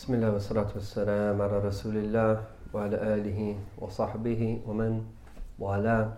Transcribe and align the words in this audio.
Bismillah 0.00 0.32
wa 0.32 0.38
salatu 0.38 0.76
wa 0.76 0.80
salam 0.80 1.40
ala 1.42 1.60
Rasulillah 1.60 2.42
wa 2.72 2.84
ala 2.84 2.96
alihi 2.96 3.58
wa 3.76 3.86
sahbihi 3.86 4.64
wa 4.64 4.72
man 4.72 5.06
wa 5.58 5.76
ala. 5.76 6.16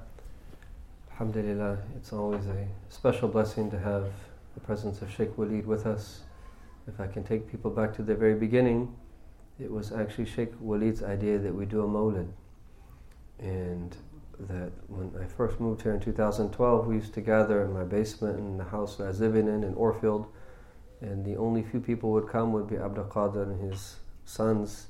It's 1.96 2.12
always 2.12 2.46
a 2.46 2.68
special 2.90 3.26
blessing 3.26 3.72
to 3.72 3.78
have 3.80 4.06
the 4.54 4.60
presence 4.60 5.02
of 5.02 5.10
Sheikh 5.10 5.36
Walid 5.36 5.66
with 5.66 5.84
us. 5.84 6.20
If 6.86 7.00
I 7.00 7.08
can 7.08 7.24
take 7.24 7.50
people 7.50 7.72
back 7.72 7.92
to 7.96 8.02
the 8.02 8.14
very 8.14 8.36
beginning, 8.36 8.94
it 9.58 9.68
was 9.68 9.90
actually 9.90 10.26
Sheikh 10.26 10.52
Walid's 10.60 11.02
idea 11.02 11.38
that 11.38 11.52
we 11.52 11.66
do 11.66 11.82
a 11.82 11.88
mawlid. 11.88 12.28
And 13.40 13.96
that 14.38 14.70
when 14.86 15.10
I 15.20 15.24
first 15.26 15.58
moved 15.58 15.82
here 15.82 15.92
in 15.92 15.98
2012, 15.98 16.86
we 16.86 16.94
used 16.94 17.14
to 17.14 17.20
gather 17.20 17.64
in 17.64 17.72
my 17.72 17.82
basement 17.82 18.38
in 18.38 18.58
the 18.58 18.64
house 18.64 18.94
that 18.98 19.06
I 19.06 19.08
was 19.08 19.18
living 19.18 19.48
in 19.48 19.64
in 19.64 19.74
Orfield 19.74 20.28
and 21.02 21.24
the 21.24 21.36
only 21.36 21.62
few 21.64 21.80
people 21.80 22.12
would 22.12 22.28
come 22.28 22.52
would 22.52 22.68
be 22.68 22.76
Abdul 22.76 23.04
Qadir 23.06 23.42
and 23.42 23.72
his 23.72 23.96
sons. 24.24 24.86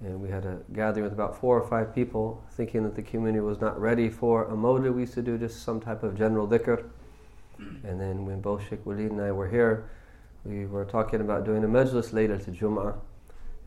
And 0.00 0.20
we 0.20 0.28
had 0.28 0.44
a 0.44 0.58
gathering 0.72 1.04
with 1.04 1.12
about 1.12 1.40
four 1.40 1.58
or 1.58 1.66
five 1.66 1.94
people, 1.94 2.42
thinking 2.50 2.82
that 2.82 2.96
the 2.96 3.02
community 3.02 3.40
was 3.40 3.60
not 3.60 3.80
ready 3.80 4.10
for 4.10 4.44
a 4.46 4.56
mawlid. 4.56 4.92
We 4.92 5.02
used 5.02 5.14
to 5.14 5.22
do 5.22 5.38
just 5.38 5.62
some 5.62 5.80
type 5.80 6.02
of 6.02 6.18
general 6.18 6.48
dhikr. 6.48 6.84
And 7.58 8.00
then 8.00 8.26
when 8.26 8.40
both 8.40 8.68
Sheikh 8.68 8.84
Walid 8.84 9.12
and 9.12 9.20
I 9.20 9.30
were 9.30 9.48
here, 9.48 9.88
we 10.44 10.66
were 10.66 10.84
talking 10.84 11.20
about 11.20 11.44
doing 11.44 11.62
a 11.62 11.68
majlis 11.68 12.12
later 12.12 12.36
to 12.36 12.50
Jum'ah. 12.50 12.96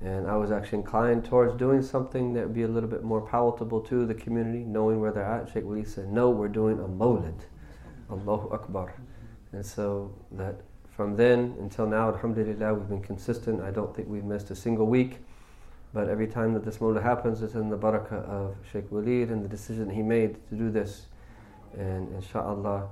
And 0.02 0.28
I 0.28 0.36
was 0.36 0.52
actually 0.52 0.80
inclined 0.80 1.26
towards 1.26 1.58
doing 1.58 1.82
something 1.82 2.34
that 2.34 2.44
would 2.44 2.54
be 2.54 2.64
a 2.64 2.68
little 2.68 2.90
bit 2.90 3.04
more 3.04 3.22
palatable 3.22 3.82
to 3.82 4.06
the 4.06 4.14
community, 4.14 4.60
knowing 4.60 5.00
where 5.00 5.12
they're 5.14 5.24
at. 5.24 5.50
Sheikh 5.52 5.64
Walid 5.64 5.88
said, 5.88 6.10
No, 6.12 6.30
we're 6.30 6.50
doing 6.50 6.80
a 6.80 6.88
mawlid. 6.88 7.40
Allahu 8.12 8.50
Akbar. 8.54 8.94
And 9.54 9.66
so 9.66 10.14
that 10.34 10.62
from 10.98 11.16
then 11.16 11.56
until 11.60 11.86
now, 11.86 12.10
alhamdulillah, 12.10 12.74
we've 12.74 12.90
been 12.90 13.04
consistent. 13.04 13.62
I 13.62 13.70
don't 13.70 13.96
think 13.96 14.10
we've 14.10 14.24
missed 14.26 14.50
a 14.50 14.56
single 14.56 14.88
week. 14.88 15.20
But 15.94 16.10
every 16.10 16.26
time 16.26 16.56
that 16.56 16.66
this 16.66 16.78
mawlid 16.78 17.04
happens, 17.04 17.44
it's 17.44 17.54
in 17.54 17.70
the 17.70 17.78
barakah 17.78 18.28
of 18.28 18.56
Sheikh 18.72 18.92
Walid 18.92 19.30
and 19.30 19.46
the 19.46 19.48
decision 19.48 19.92
he 19.92 20.02
made 20.02 20.36
to 20.50 20.56
do 20.56 20.72
this. 20.72 21.06
And 21.78 22.12
inshallah, 22.16 22.90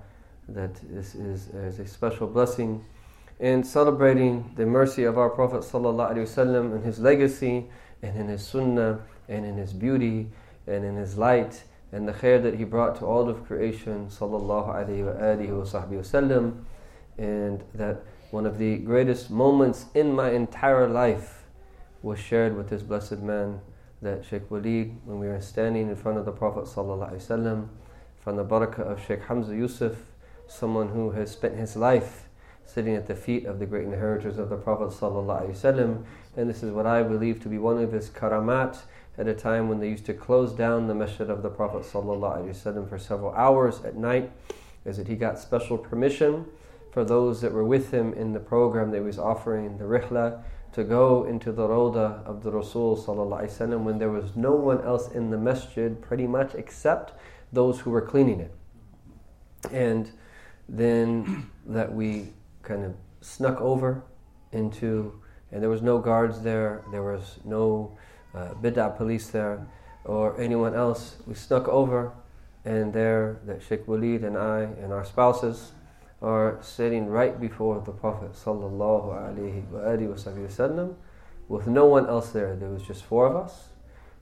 that 0.49 0.75
this 0.94 1.16
is, 1.16 1.47
is 1.47 1.79
a 1.79 1.88
special 1.88 2.27
blessing 2.27 2.85
in 3.39 3.63
celebrating 3.63 4.53
the 4.55 4.67
mercy 4.67 5.03
of 5.03 5.17
our 5.17 5.31
Prophet 5.31 5.61
ﷺ 5.61 6.75
and 6.75 6.85
his 6.85 6.99
legacy 6.99 7.66
and 8.03 8.16
in 8.16 8.27
his 8.27 8.45
sunnah 8.45 8.99
and 9.27 9.44
in 9.45 9.57
his 9.57 9.73
beauty 9.73 10.27
and 10.67 10.85
in 10.85 10.95
his 10.95 11.17
light 11.17 11.63
and 11.91 12.07
the 12.07 12.13
khair 12.13 12.41
that 12.44 12.53
he 12.53 12.66
brought 12.66 12.97
to 12.99 13.05
all 13.05 13.27
of 13.27 13.45
creation 13.47 14.07
sallallahu 14.09 14.69
alayhi 14.69 15.49
wa 15.49 16.03
sallam 16.03 16.63
and 17.18 17.62
that 17.74 18.02
one 18.30 18.46
of 18.46 18.58
the 18.58 18.78
greatest 18.78 19.30
moments 19.30 19.86
in 19.94 20.12
my 20.12 20.30
entire 20.30 20.88
life 20.88 21.44
was 22.02 22.18
shared 22.18 22.56
with 22.56 22.70
this 22.70 22.82
blessed 22.82 23.18
man, 23.18 23.60
that 24.02 24.24
Sheikh 24.24 24.50
Walid, 24.50 24.96
when 25.04 25.18
we 25.18 25.26
were 25.26 25.40
standing 25.40 25.88
in 25.88 25.96
front 25.96 26.16
of 26.16 26.24
the 26.24 26.32
Prophet 26.32 26.64
ﷺ, 26.64 27.68
from 28.18 28.36
the 28.36 28.44
barakah 28.44 28.80
of 28.80 29.04
Sheikh 29.04 29.22
Hamza 29.24 29.54
Yusuf, 29.54 29.96
someone 30.46 30.88
who 30.88 31.10
has 31.10 31.30
spent 31.30 31.56
his 31.56 31.76
life 31.76 32.28
sitting 32.64 32.94
at 32.94 33.06
the 33.06 33.14
feet 33.16 33.46
of 33.46 33.58
the 33.58 33.66
great 33.66 33.84
inheritors 33.84 34.38
of 34.38 34.48
the 34.48 34.56
Prophet 34.56 34.88
ﷺ, 34.90 36.04
and 36.36 36.48
this 36.48 36.62
is 36.62 36.72
what 36.72 36.86
I 36.86 37.02
believe 37.02 37.42
to 37.42 37.48
be 37.48 37.58
one 37.58 37.78
of 37.82 37.92
his 37.92 38.08
karamat 38.08 38.78
at 39.18 39.26
a 39.26 39.34
time 39.34 39.68
when 39.68 39.80
they 39.80 39.88
used 39.88 40.06
to 40.06 40.14
close 40.14 40.52
down 40.52 40.86
the 40.86 40.94
masjid 40.94 41.28
of 41.28 41.42
the 41.42 41.50
Prophet 41.50 41.82
ﷺ 41.82 42.88
for 42.88 42.98
several 42.98 43.32
hours 43.32 43.84
at 43.84 43.96
night, 43.96 44.30
is 44.84 44.96
that 44.96 45.08
he 45.08 45.16
got 45.16 45.38
special 45.38 45.76
permission 45.76 46.46
for 46.94 47.04
those 47.04 47.40
that 47.40 47.52
were 47.52 47.64
with 47.64 47.92
him 47.92 48.12
in 48.14 48.32
the 48.32 48.40
program 48.40 48.90
that 48.90 48.98
he 48.98 49.04
was 49.04 49.18
offering, 49.18 49.78
the 49.78 49.84
rihla, 49.84 50.42
to 50.72 50.84
go 50.84 51.24
into 51.24 51.52
the 51.52 51.66
Rawda 51.66 52.24
of 52.24 52.42
the 52.42 52.50
Rasul 52.50 52.96
وسلم, 52.96 53.82
when 53.82 53.98
there 53.98 54.10
was 54.10 54.36
no 54.36 54.52
one 54.52 54.80
else 54.82 55.10
in 55.10 55.30
the 55.30 55.38
masjid 55.38 56.00
pretty 56.00 56.26
much 56.26 56.54
except 56.54 57.12
those 57.53 57.81
who 57.81 57.91
were 57.91 58.03
cleaning 58.03 58.41
it. 58.41 58.54
And 59.72 60.10
then 60.69 61.50
that 61.66 61.92
we 61.92 62.32
kind 62.62 62.84
of 62.84 62.94
snuck 63.20 63.60
over 63.60 64.03
into, 64.53 65.20
and 65.50 65.62
there 65.62 65.70
was 65.70 65.82
no 65.82 65.98
guards 65.98 66.42
there, 66.42 66.84
there 66.92 67.03
was 67.03 67.38
no 67.44 67.97
uh, 68.34 68.54
bid'ah 68.62 68.97
police 68.97 69.28
there, 69.28 69.66
or 70.04 70.41
anyone 70.41 70.75
else. 70.75 71.16
We 71.26 71.34
snuck 71.34 71.69
over, 71.69 72.12
and 72.64 72.92
there 72.92 73.41
that 73.47 73.62
Sheikh 73.62 73.88
Walid 73.88 74.22
and 74.22 74.36
I 74.36 74.60
and 74.60 74.92
our 74.92 75.04
spouses 75.04 75.72
are 76.25 76.58
sitting 76.59 77.06
right 77.06 77.40
before 77.40 77.80
the 77.86 77.91
Prophet 77.91 78.31
wasallam 78.34 79.36
with 81.47 81.68
no 81.68 81.86
one 81.86 82.08
else 82.08 82.31
there. 82.31 82.56
There 82.56 82.69
was 82.69 82.81
just 82.81 83.03
four 83.03 83.28
of 83.28 83.36
us 83.36 83.68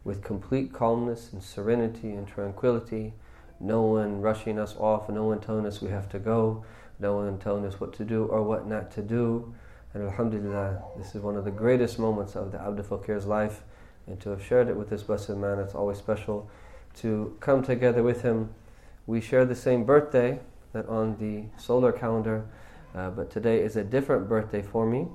with 0.03 0.22
complete 0.22 0.74
calmness 0.74 1.31
and 1.31 1.41
serenity 1.41 2.12
and 2.12 2.28
tranquility. 2.28 3.14
No 3.58 3.84
one 3.84 4.19
rushing 4.19 4.59
us 4.59 4.75
off, 4.78 5.08
no 5.08 5.24
one 5.24 5.40
telling 5.40 5.66
us 5.66 5.81
we 5.81 5.91
have 5.91 6.09
to 6.09 6.19
go, 6.19 6.66
no 7.00 7.16
one 7.16 7.38
telling 7.40 7.66
us 7.66 7.80
what 7.80 7.94
to 7.94 8.03
do 8.03 8.25
or 8.25 8.44
what 8.44 8.68
not 8.68 8.91
to 8.91 9.02
do. 9.02 9.56
And 9.94 10.03
Alhamdulillah, 10.03 10.84
this 10.97 11.16
is 11.16 11.22
one 11.22 11.38
of 11.38 11.46
the 11.46 11.52
greatest 11.52 11.97
moments 11.97 12.35
of 12.35 12.52
the 12.52 12.59
Abdul 12.59 12.84
Fakir's 12.84 13.25
life. 13.25 13.62
And 14.08 14.20
to 14.20 14.31
have 14.31 14.44
shared 14.44 14.68
it 14.68 14.75
with 14.75 14.90
this 14.90 15.03
blessed 15.03 15.30
man, 15.30 15.58
it's 15.59 15.74
always 15.74 16.00
special 16.00 16.50
to 16.96 17.38
come 17.40 17.64
together 17.64 18.03
with 18.03 18.24
him. 18.24 18.50
We 19.08 19.22
share 19.22 19.46
the 19.46 19.56
same 19.56 19.85
birthday, 19.85 20.41
that 20.73 20.88
on 20.89 21.16
the 21.17 21.44
solar 21.61 21.91
calendar, 21.91 22.45
uh, 22.95 23.11
but 23.11 23.29
today 23.31 23.59
is 23.61 23.75
a 23.75 23.84
different 23.84 24.28
birthday 24.28 24.61
for 24.61 24.85
me. 24.85 25.07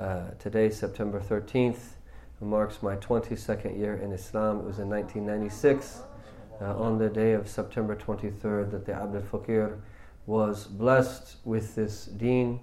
Uh, 0.00 0.30
today, 0.38 0.70
September 0.70 1.20
13th, 1.20 1.94
marks 2.40 2.82
my 2.82 2.96
22nd 2.96 3.78
year 3.78 3.96
in 3.96 4.12
Islam. 4.12 4.58
It 4.58 4.64
was 4.64 4.78
in 4.78 4.88
1996, 4.88 6.02
uh, 6.60 6.76
on 6.76 6.98
the 6.98 7.08
day 7.08 7.32
of 7.32 7.48
September 7.48 7.94
23rd, 7.94 8.70
that 8.70 8.84
the 8.84 8.92
Abdul 8.92 9.22
Fakir 9.22 9.78
was 10.26 10.64
blessed 10.64 11.36
with 11.44 11.74
this 11.74 12.06
deen, 12.06 12.60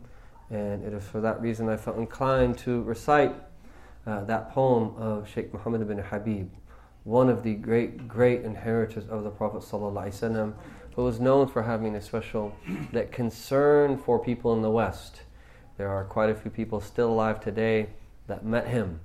and 0.49 0.83
it 0.83 0.93
is 0.93 1.03
for 1.07 1.21
that 1.21 1.41
reason 1.41 1.69
I 1.69 1.77
felt 1.77 1.97
inclined 1.97 2.57
to 2.59 2.81
recite 2.83 3.35
uh, 4.05 4.23
that 4.25 4.51
poem 4.51 4.95
of 4.97 5.29
Sheikh 5.29 5.53
Muhammad 5.53 5.87
bin 5.87 5.99
Habib, 5.99 6.49
one 7.03 7.29
of 7.29 7.43
the 7.43 7.53
great, 7.55 8.07
great 8.07 8.41
inheritors 8.41 9.07
of 9.07 9.23
the 9.23 9.29
Prophet 9.29 9.61
Sallallahu 9.61 10.53
Who 10.95 11.05
was 11.05 11.21
known 11.21 11.47
for 11.47 11.63
having 11.63 11.95
a 11.95 12.01
special 12.01 12.53
that 12.91 13.13
concern 13.13 13.97
for 13.97 14.19
people 14.19 14.53
in 14.53 14.61
the 14.61 14.69
West. 14.69 15.21
There 15.77 15.87
are 15.87 16.03
quite 16.03 16.29
a 16.29 16.35
few 16.35 16.51
people 16.51 16.81
still 16.81 17.13
alive 17.13 17.39
today 17.39 17.91
that 18.27 18.45
met 18.45 18.67
him, 18.67 18.99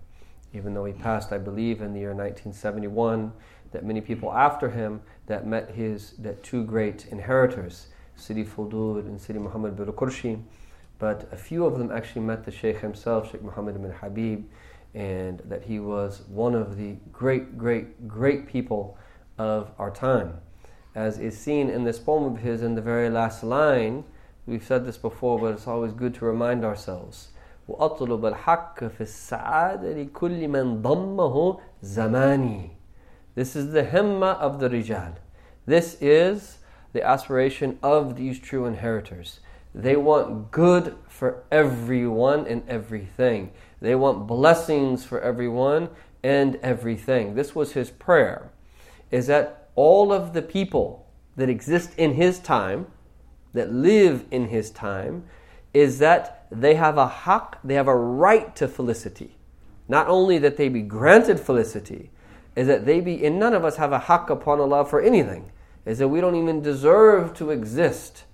even 0.53 0.75
though 0.75 0.85
he 0.85 0.93
passed, 0.93 1.33
I 1.33 1.39
believe, 1.39 1.81
in 1.81 1.93
the 1.93 2.01
year 2.01 2.13
1971. 2.13 3.33
That 3.71 3.85
many 3.85 4.01
people 4.01 4.33
after 4.33 4.71
him 4.71 5.01
that 5.27 5.47
met 5.47 5.71
his 5.71 6.15
that 6.19 6.43
two 6.43 6.65
great 6.65 7.07
inheritors, 7.07 7.87
Sidi 8.17 8.45
Fudul 8.45 8.99
and 8.99 9.21
Sidi 9.21 9.39
Muhammad 9.39 9.77
bin. 9.77 10.45
But 10.99 11.29
a 11.31 11.37
few 11.37 11.67
of 11.67 11.79
them 11.79 11.93
actually 11.93 12.23
met 12.23 12.45
the 12.45 12.51
Sheikh 12.51 12.81
himself, 12.81 13.31
Sheikh 13.31 13.43
Muhammad 13.43 13.81
bin 13.81 13.93
Habib, 13.93 14.47
and 14.95 15.39
that 15.45 15.63
he 15.63 15.79
was 15.79 16.23
one 16.27 16.57
of 16.57 16.77
the 16.77 16.97
great, 17.13 17.57
great, 17.57 18.09
great 18.09 18.49
people 18.49 18.99
of 19.39 19.71
our 19.79 19.93
time 19.93 20.41
as 20.96 21.20
is 21.20 21.38
seen 21.38 21.70
in 21.70 21.84
this 21.84 22.00
poem 22.00 22.24
of 22.34 22.42
his 22.42 22.62
in 22.62 22.76
the 22.76 22.82
very 22.82 23.10
last 23.10 23.44
line. 23.44 24.04
We've 24.46 24.64
said 24.64 24.86
this 24.86 24.98
before, 24.98 25.40
but 25.40 25.54
it's 25.54 25.68
always 25.68 25.94
good 25.94 26.14
to 26.16 26.26
remind 26.26 26.66
ourselves. 26.66 27.30
وأطلب 27.70 28.26
الحق 28.26 28.84
في 28.84 29.02
السعادة 29.02 29.94
لكل 29.94 30.48
من 30.48 30.82
ضمه 30.82 31.60
زماني. 31.84 32.70
This 33.36 33.56
is 33.56 33.72
the 33.72 33.84
himma 33.84 34.38
of 34.38 34.60
the 34.60 34.70
rijal. 34.70 35.16
This 35.66 35.98
is 36.02 36.58
the 36.92 37.04
aspiration 37.04 37.80
of 37.82 38.18
these 38.18 38.40
true 38.40 38.66
inheritors. 38.66 39.40
They 39.74 39.96
want 39.96 40.52
good 40.52 40.98
for 41.08 41.44
everyone 41.50 42.46
and 42.46 42.68
everything. 42.68 43.52
They 43.80 43.96
want 43.96 44.28
blessings 44.28 45.06
for 45.06 45.22
everyone 45.22 45.90
and 46.24 46.58
everything. 46.58 47.36
This 47.36 47.56
was 47.56 47.72
his 47.72 47.90
prayer. 47.90 48.52
Is 49.12 49.28
that 49.28 49.65
all 49.77 50.13
of 50.13 50.33
the 50.33 50.43
people 50.43 51.07
that 51.37 51.49
exist 51.49 51.91
in 51.97 52.15
his 52.15 52.39
time, 52.39 52.87
that 53.53 53.73
live 53.73 54.25
in 54.31 54.49
his 54.49 54.71
time, 54.71 55.25
is 55.73 55.99
that 55.99 56.47
they 56.51 56.75
have 56.75 56.97
a 56.99 57.07
haq, 57.07 57.59
they 57.63 57.75
have 57.75 57.89
a 57.89 57.95
right 57.95 58.57
to 58.57 58.67
felicity. 58.67 59.37
Not 59.89 60.09
only 60.09 60.39
that 60.39 60.57
they 60.57 60.69
be 60.69 60.83
granted 60.83 61.39
felicity, 61.39 62.11
is 62.57 62.67
that 62.67 62.87
they 62.87 63.01
be, 63.01 63.25
and 63.25 63.39
none 63.39 63.55
of 63.55 63.65
us 63.65 63.77
have 63.77 63.93
a 63.93 63.99
haq 63.99 64.31
upon 64.31 64.59
Allah 64.59 64.85
for 64.85 65.01
anything, 65.01 65.53
is 65.85 65.99
that 65.99 66.09
we 66.09 66.21
don't 66.21 66.35
even 66.35 66.63
deserve 66.63 67.35
to 67.35 67.51
exist. 67.51 68.25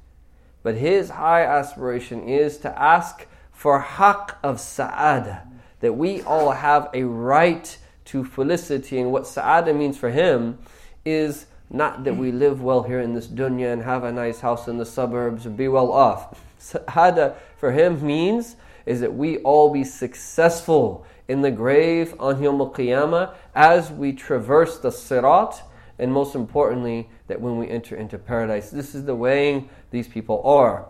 But 0.62 0.76
his 0.76 1.10
high 1.10 1.44
aspiration 1.44 2.28
is 2.28 2.56
to 2.58 2.80
ask 2.80 3.26
for 3.50 3.80
haq 3.80 4.38
of 4.42 4.60
sa'ada, 4.60 5.48
that 5.80 5.94
we 5.94 6.22
all 6.22 6.52
have 6.52 6.88
a 6.94 7.02
right 7.02 7.76
to 8.06 8.24
felicity. 8.24 9.00
And 9.00 9.10
what 9.10 9.26
sa'ada 9.26 9.74
means 9.74 9.98
for 9.98 10.10
him 10.10 10.58
is 11.04 11.46
not 11.70 12.04
that 12.04 12.16
we 12.16 12.30
live 12.30 12.62
well 12.62 12.82
here 12.82 13.00
in 13.00 13.14
this 13.14 13.26
dunya 13.26 13.72
and 13.72 13.82
have 13.82 14.04
a 14.04 14.12
nice 14.12 14.40
house 14.40 14.68
in 14.68 14.78
the 14.78 14.86
suburbs 14.86 15.46
and 15.46 15.56
be 15.56 15.68
well 15.68 15.90
off. 15.90 16.44
Sa'ada 16.58 17.36
for 17.56 17.72
him 17.72 18.04
means 18.06 18.56
is 18.86 19.00
that 19.00 19.14
we 19.14 19.38
all 19.38 19.72
be 19.72 19.84
successful 19.84 21.06
in 21.28 21.40
the 21.40 21.50
grave 21.50 22.14
on 22.20 22.42
Yom 22.42 22.58
Qiyamah 22.58 23.34
as 23.54 23.90
we 23.90 24.12
traverse 24.12 24.78
the 24.78 24.90
Sirat, 24.90 25.62
and 25.98 26.12
most 26.12 26.34
importantly, 26.34 27.08
that 27.28 27.40
when 27.40 27.58
we 27.58 27.68
enter 27.68 27.96
into 27.96 28.18
paradise. 28.18 28.70
This 28.70 28.94
is 28.94 29.04
the 29.04 29.14
way 29.14 29.68
these 29.90 30.08
people 30.08 30.42
are. 30.44 30.88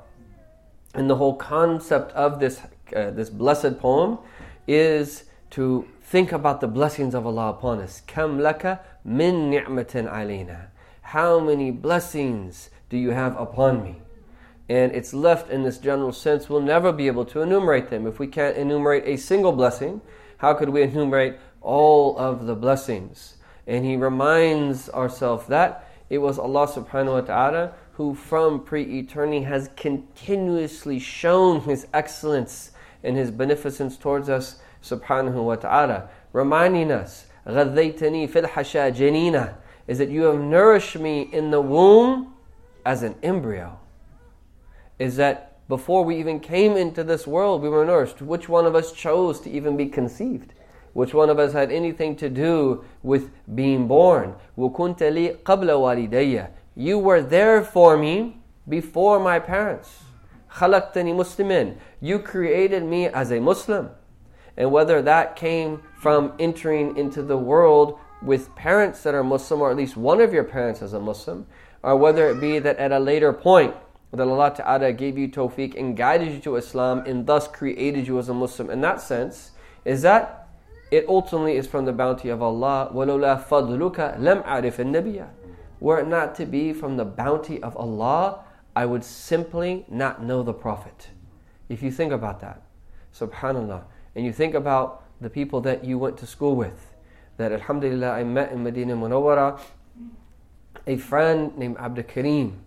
And 0.94 1.08
the 1.08 1.16
whole 1.16 1.36
concept 1.36 2.12
of 2.12 2.40
this, 2.40 2.60
uh, 2.94 3.10
this 3.10 3.30
blessed 3.30 3.78
poem 3.78 4.18
is 4.66 5.24
to 5.50 5.86
think 6.02 6.32
about 6.32 6.60
the 6.60 6.68
blessings 6.68 7.14
of 7.14 7.26
Allah 7.26 7.50
upon 7.50 7.80
us. 7.80 8.02
Kam 8.06 8.38
min 9.04 9.50
ni'matin 9.50 10.10
alayna. 10.10 10.66
How 11.02 11.40
many 11.40 11.70
blessings 11.70 12.70
do 12.88 12.96
you 12.96 13.10
have 13.10 13.38
upon 13.38 13.82
me? 13.82 13.96
And 14.68 14.92
it's 14.92 15.12
left 15.12 15.50
in 15.50 15.64
this 15.64 15.78
general 15.78 16.12
sense. 16.12 16.48
We'll 16.48 16.60
never 16.60 16.92
be 16.92 17.06
able 17.06 17.24
to 17.26 17.42
enumerate 17.42 17.90
them. 17.90 18.06
If 18.06 18.18
we 18.18 18.26
can't 18.26 18.56
enumerate 18.56 19.04
a 19.06 19.16
single 19.16 19.52
blessing, 19.52 20.00
how 20.38 20.54
could 20.54 20.70
we 20.70 20.82
enumerate 20.82 21.36
all 21.60 22.16
of 22.16 22.46
the 22.46 22.54
blessings? 22.54 23.36
And 23.66 23.84
he 23.84 23.96
reminds 23.96 24.88
ourselves 24.90 25.46
that 25.48 25.88
it 26.08 26.18
was 26.18 26.38
Allah 26.38 26.66
subhanahu 26.66 27.12
wa 27.12 27.20
ta'ala 27.20 27.72
who 27.92 28.14
from 28.14 28.64
pre 28.64 28.82
eternity 28.98 29.42
has 29.42 29.70
continuously 29.76 30.98
shown 30.98 31.60
his 31.60 31.86
excellence 31.92 32.72
and 33.04 33.16
his 33.16 33.30
beneficence 33.30 33.96
towards 33.96 34.28
us 34.28 34.60
subhanahu 34.82 35.44
wa 35.44 35.56
ta'ala, 35.56 36.08
reminding 36.32 36.90
us, 36.90 37.26
غَذَّيْتَنِي 37.47 38.29
فِي 38.29 38.45
الْحَشَى 38.45 38.95
جَنِينَ 38.95 39.55
is 39.87 39.97
that 39.97 40.09
you 40.09 40.23
have 40.23 40.39
nourished 40.39 40.99
me 40.99 41.21
in 41.31 41.49
the 41.49 41.61
womb 41.61 42.33
as 42.85 43.03
an 43.03 43.15
embryo. 43.23 43.79
Is 44.99 45.15
that 45.15 45.47
before 45.67 46.03
we 46.03 46.17
even 46.17 46.39
came 46.39 46.77
into 46.77 47.03
this 47.03 47.27
world, 47.27 47.61
we 47.61 47.69
were 47.69 47.85
nourished. 47.85 48.21
Which 48.21 48.47
one 48.49 48.65
of 48.65 48.75
us 48.75 48.91
chose 48.91 49.39
to 49.41 49.49
even 49.49 49.77
be 49.77 49.87
conceived? 49.87 50.53
Which 50.93 51.13
one 51.13 51.29
of 51.29 51.39
us 51.39 51.53
had 51.53 51.71
anything 51.71 52.15
to 52.17 52.29
do 52.29 52.83
with 53.03 53.29
being 53.53 53.87
born? 53.87 54.35
وَكُنْتَ 54.57 54.97
لِي 54.97 55.37
قَبْلَ 55.43 55.67
وَالِدَيَّ 56.09 56.49
You 56.75 56.99
were 56.99 57.21
there 57.21 57.61
for 57.61 57.97
me 57.97 58.37
before 58.67 59.19
my 59.19 59.39
parents. 59.39 60.03
خَلَقْتَنِي 60.53 61.13
مُسْلِمٍ 61.13 61.75
You 62.01 62.19
created 62.19 62.83
me 62.83 63.07
as 63.07 63.31
a 63.31 63.39
Muslim. 63.39 63.89
And 64.55 64.71
whether 64.71 65.01
that 65.01 65.35
came 65.35 65.83
from 65.99 66.33
entering 66.39 66.97
into 66.97 67.21
the 67.21 67.37
world 67.37 67.99
with 68.21 68.53
parents 68.55 69.03
that 69.03 69.13
are 69.13 69.23
Muslim, 69.23 69.61
or 69.61 69.69
at 69.69 69.77
least 69.77 69.95
one 69.95 70.19
of 70.21 70.33
your 70.33 70.43
parents 70.43 70.81
is 70.81 70.93
a 70.93 70.99
Muslim, 70.99 71.45
or 71.83 71.95
whether 71.95 72.29
it 72.29 72.41
be 72.41 72.59
that 72.59 72.77
at 72.77 72.91
a 72.91 72.99
later 72.99 73.31
point 73.31 73.75
that 74.11 74.27
Allah 74.27 74.53
Ta'ala 74.55 74.93
gave 74.93 75.17
you 75.17 75.27
tawfiq 75.27 75.77
and 75.77 75.95
guided 75.95 76.33
you 76.33 76.39
to 76.39 76.55
Islam 76.55 77.03
and 77.05 77.27
thus 77.27 77.47
created 77.47 78.07
you 78.07 78.17
as 78.17 78.29
a 78.29 78.33
Muslim. 78.33 78.69
In 78.69 78.81
that 78.81 79.01
sense, 79.01 79.51
is 79.85 80.01
that 80.01 80.47
it 80.89 81.05
ultimately 81.07 81.57
is 81.57 81.67
from 81.67 81.85
the 81.85 81.91
bounty 81.91 82.29
of 82.29 82.41
Allah. 82.41 82.89
وَلَوْلَا 82.93 83.43
فَضْلُكَ 83.45 84.19
لَمْ 84.19 84.43
أَعْرِفِ 84.45 84.75
النَّبِيَّ 84.75 85.27
Were 85.79 85.99
it 85.99 86.07
not 86.07 86.33
to 86.35 86.45
be 86.45 86.73
from 86.73 86.97
the 86.97 87.05
bounty 87.05 87.61
of 87.61 87.75
Allah, 87.75 88.43
I 88.75 88.85
would 88.85 89.03
simply 89.03 89.85
not 89.89 90.23
know 90.23 90.43
the 90.43 90.53
Prophet. 90.53 91.09
If 91.67 91.83
you 91.83 91.91
think 91.91 92.13
about 92.13 92.39
that, 92.41 92.61
subhanAllah, 93.13 93.83
and 94.14 94.24
you 94.24 94.32
think 94.32 94.54
about 94.54 95.04
the 95.20 95.30
people 95.30 95.60
that 95.62 95.84
you 95.84 95.98
went 95.98 96.16
to 96.18 96.26
school 96.26 96.56
with, 96.56 96.92
that 97.36 97.52
alhamdulillah 97.52 98.10
I 98.10 98.24
met 98.24 98.52
in 98.52 98.62
Medina 98.62 98.94
Munawwara, 98.94 99.60
a 100.86 100.96
friend 100.96 101.56
named 101.56 101.76
Abdul 101.78 102.04
Kareem, 102.04 102.58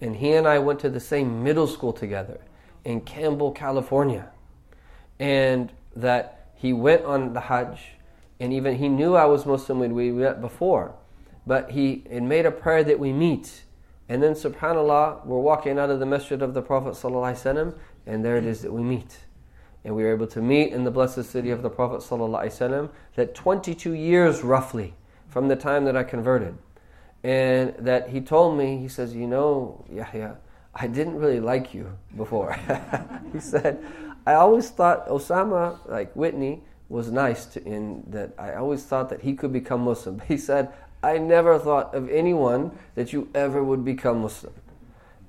and 0.00 0.16
he 0.16 0.32
and 0.32 0.46
I 0.46 0.58
went 0.58 0.80
to 0.80 0.90
the 0.90 1.00
same 1.00 1.42
middle 1.42 1.66
school 1.66 1.92
together 1.92 2.40
in 2.84 3.00
Campbell, 3.00 3.52
California. 3.52 4.30
And 5.18 5.72
that 5.96 6.50
he 6.54 6.72
went 6.72 7.04
on 7.04 7.32
the 7.32 7.40
Hajj, 7.40 7.78
and 8.38 8.52
even 8.52 8.76
he 8.76 8.88
knew 8.88 9.14
I 9.14 9.24
was 9.24 9.46
Muslim 9.46 9.80
when 9.80 9.94
we 9.94 10.12
met 10.12 10.40
before, 10.40 10.94
but 11.46 11.72
he 11.72 12.04
it 12.08 12.22
made 12.22 12.46
a 12.46 12.50
prayer 12.50 12.84
that 12.84 12.98
we 12.98 13.12
meet. 13.12 13.64
And 14.08 14.22
then, 14.22 14.32
subhanAllah, 14.32 15.26
we're 15.26 15.38
walking 15.38 15.78
out 15.78 15.90
of 15.90 16.00
the 16.00 16.06
masjid 16.06 16.40
of 16.40 16.54
the 16.54 16.62
Prophet, 16.62 16.96
and 17.04 18.24
there 18.24 18.36
it 18.36 18.46
is 18.46 18.62
that 18.62 18.72
we 18.72 18.82
meet. 18.82 19.18
And 19.88 19.96
we 19.96 20.02
were 20.02 20.12
able 20.12 20.26
to 20.26 20.42
meet 20.42 20.74
in 20.74 20.84
the 20.84 20.90
blessed 20.90 21.24
city 21.24 21.48
of 21.48 21.62
the 21.62 21.70
Prophet, 21.70 22.02
ﷺ, 22.02 22.90
that 23.14 23.34
22 23.34 23.94
years 23.94 24.42
roughly 24.42 24.92
from 25.30 25.48
the 25.48 25.56
time 25.56 25.86
that 25.86 25.96
I 25.96 26.04
converted. 26.04 26.58
And 27.24 27.74
that 27.78 28.10
he 28.10 28.20
told 28.20 28.58
me, 28.58 28.76
he 28.76 28.88
says, 28.88 29.14
You 29.14 29.26
know, 29.26 29.86
Yahya, 29.90 30.36
I 30.74 30.88
didn't 30.88 31.16
really 31.16 31.40
like 31.40 31.72
you 31.72 31.96
before. 32.14 32.52
he 33.32 33.40
said, 33.40 33.82
I 34.26 34.34
always 34.34 34.68
thought 34.68 35.08
Osama, 35.08 35.78
like 35.88 36.14
Whitney, 36.14 36.60
was 36.90 37.10
nice 37.10 37.46
to, 37.46 37.64
in 37.64 38.04
that 38.08 38.34
I 38.38 38.56
always 38.56 38.84
thought 38.84 39.08
that 39.08 39.22
he 39.22 39.32
could 39.32 39.54
become 39.54 39.84
Muslim. 39.84 40.20
He 40.28 40.36
said, 40.36 40.70
I 41.02 41.16
never 41.16 41.58
thought 41.58 41.94
of 41.94 42.10
anyone 42.10 42.76
that 42.94 43.14
you 43.14 43.30
ever 43.34 43.64
would 43.64 43.86
become 43.86 44.20
Muslim. 44.20 44.52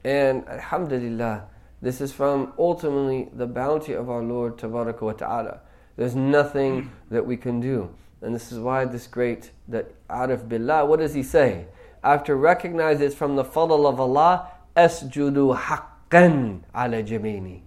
And 0.04 0.46
Alhamdulillah, 0.50 1.48
this 1.82 2.02
is 2.02 2.12
from 2.12 2.54
ultimately 2.58 3.30
the 3.34 3.48
bounty 3.48 3.94
of 3.94 4.10
our 4.10 4.22
Lord 4.22 4.58
Tabaraka 4.58 5.02
wa 5.02 5.14
Ta'ala. 5.14 5.62
There's 5.96 6.16
nothing 6.16 6.92
that 7.10 7.26
we 7.26 7.38
can 7.38 7.60
do. 7.60 7.90
And 8.22 8.36
this 8.36 8.52
is 8.52 8.60
why 8.60 8.86
this 8.86 9.08
great, 9.08 9.52
that 9.68 9.94
Arif 10.10 10.48
Billah, 10.48 10.86
what 10.86 11.00
does 11.00 11.14
he 11.14 11.24
say? 11.24 11.68
After 12.04 12.36
recognizing 12.36 13.08
it's 13.08 13.16
from 13.16 13.36
the 13.36 13.44
fadl 13.44 13.86
of 13.86 14.00
Allah, 14.00 14.50
Asjudu 14.76 15.58
haqqan 15.58 16.62
ala 16.76 17.04
jamini. 17.04 17.62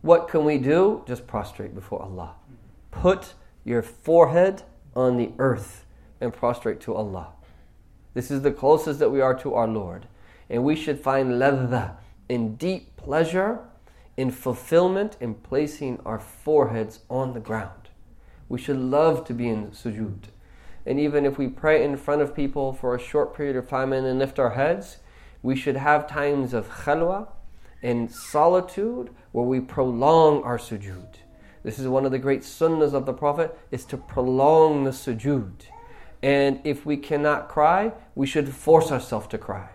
What 0.00 0.28
can 0.28 0.44
we 0.44 0.58
do? 0.58 1.04
Just 1.06 1.26
prostrate 1.26 1.74
before 1.74 2.02
Allah. 2.02 2.34
Put 2.90 3.34
your 3.64 3.82
forehead 3.82 4.62
on 4.96 5.16
the 5.16 5.30
earth 5.38 5.84
and 6.20 6.32
prostrate 6.32 6.80
to 6.82 6.94
Allah. 6.94 7.28
This 8.14 8.30
is 8.30 8.42
the 8.42 8.50
closest 8.50 8.98
that 8.98 9.10
we 9.10 9.20
are 9.20 9.34
to 9.38 9.54
our 9.54 9.68
Lord. 9.68 10.06
And 10.50 10.64
we 10.64 10.76
should 10.76 11.00
find 11.00 11.32
ladha 11.32 11.96
in 12.32 12.56
deep 12.56 12.96
pleasure, 12.96 13.60
in 14.16 14.30
fulfillment, 14.30 15.18
in 15.20 15.34
placing 15.34 16.00
our 16.06 16.18
foreheads 16.18 17.00
on 17.10 17.34
the 17.34 17.40
ground. 17.40 17.90
We 18.48 18.58
should 18.58 18.78
love 18.78 19.26
to 19.26 19.34
be 19.34 19.50
in 19.50 19.72
sujood. 19.72 20.24
And 20.86 20.98
even 20.98 21.26
if 21.26 21.36
we 21.36 21.48
pray 21.48 21.84
in 21.84 21.98
front 21.98 22.22
of 22.22 22.34
people 22.34 22.72
for 22.72 22.94
a 22.94 22.98
short 22.98 23.36
period 23.36 23.56
of 23.56 23.68
time 23.68 23.92
and 23.92 24.06
then 24.06 24.18
lift 24.18 24.38
our 24.38 24.52
heads, 24.52 24.96
we 25.42 25.54
should 25.54 25.76
have 25.76 26.08
times 26.08 26.54
of 26.54 26.70
khalwa, 26.70 27.28
in 27.82 28.08
solitude 28.08 29.10
where 29.32 29.44
we 29.44 29.60
prolong 29.60 30.42
our 30.42 30.56
sujood. 30.56 31.16
This 31.62 31.78
is 31.78 31.86
one 31.86 32.06
of 32.06 32.12
the 32.12 32.18
great 32.18 32.40
sunnahs 32.40 32.94
of 32.94 33.04
the 33.04 33.12
Prophet 33.12 33.58
is 33.70 33.84
to 33.86 33.98
prolong 33.98 34.84
the 34.84 34.90
sujood. 34.90 35.66
And 36.22 36.60
if 36.64 36.86
we 36.86 36.96
cannot 36.96 37.50
cry, 37.50 37.92
we 38.14 38.26
should 38.26 38.54
force 38.54 38.90
ourselves 38.90 39.26
to 39.28 39.38
cry. 39.38 39.68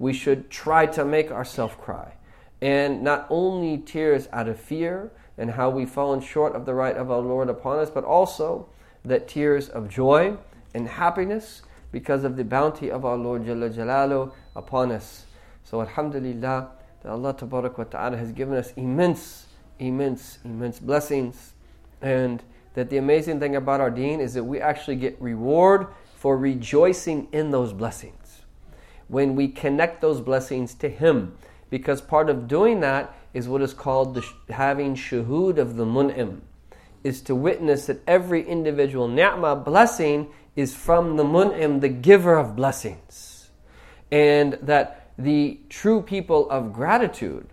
We 0.00 0.14
should 0.14 0.50
try 0.50 0.86
to 0.86 1.04
make 1.04 1.30
ourselves 1.30 1.74
cry. 1.78 2.14
And 2.62 3.02
not 3.02 3.26
only 3.28 3.76
tears 3.78 4.28
out 4.32 4.48
of 4.48 4.58
fear 4.58 5.12
and 5.36 5.52
how 5.52 5.68
we've 5.68 5.90
fallen 5.90 6.20
short 6.22 6.56
of 6.56 6.64
the 6.64 6.74
right 6.74 6.96
of 6.96 7.10
our 7.10 7.20
Lord 7.20 7.50
upon 7.50 7.78
us, 7.78 7.90
but 7.90 8.02
also 8.02 8.68
that 9.04 9.28
tears 9.28 9.68
of 9.68 9.90
joy 9.90 10.38
and 10.74 10.88
happiness 10.88 11.62
because 11.92 12.24
of 12.24 12.36
the 12.36 12.44
bounty 12.44 12.90
of 12.90 13.04
our 13.04 13.16
Lord 13.16 13.44
Jalla 13.44 13.72
Jalalu 13.72 14.32
upon 14.56 14.90
us. 14.90 15.26
So 15.64 15.82
Alhamdulillah, 15.82 16.70
that 17.02 17.10
Allah 17.10 17.34
Ta'ala 17.34 18.16
has 18.16 18.32
given 18.32 18.56
us 18.56 18.72
immense, 18.76 19.48
immense, 19.78 20.38
immense 20.44 20.78
blessings. 20.78 21.52
And 22.00 22.42
that 22.72 22.88
the 22.88 22.96
amazing 22.96 23.38
thing 23.38 23.54
about 23.54 23.82
our 23.82 23.90
deen 23.90 24.20
is 24.20 24.32
that 24.32 24.44
we 24.44 24.60
actually 24.60 24.96
get 24.96 25.20
reward 25.20 25.88
for 26.16 26.38
rejoicing 26.38 27.28
in 27.32 27.50
those 27.50 27.74
blessings. 27.74 28.19
When 29.10 29.34
we 29.34 29.48
connect 29.48 30.00
those 30.00 30.20
blessings 30.20 30.72
to 30.74 30.88
Him. 30.88 31.36
Because 31.68 32.00
part 32.00 32.30
of 32.30 32.48
doing 32.48 32.80
that 32.80 33.14
is 33.34 33.48
what 33.48 33.62
is 33.62 33.74
called 33.74 34.14
the 34.14 34.24
having 34.52 34.94
shuhud 34.94 35.58
of 35.58 35.76
the 35.76 35.84
mun'im. 35.84 36.40
Is 37.02 37.20
to 37.22 37.34
witness 37.34 37.86
that 37.86 38.02
every 38.06 38.46
individual 38.46 39.08
ni'mah 39.08 39.56
blessing 39.56 40.28
is 40.54 40.74
from 40.74 41.16
the 41.16 41.24
mun'im, 41.24 41.80
the 41.80 41.88
giver 41.88 42.36
of 42.36 42.54
blessings. 42.54 43.50
And 44.12 44.54
that 44.62 45.10
the 45.18 45.60
true 45.68 46.02
people 46.02 46.48
of 46.50 46.72
gratitude 46.72 47.48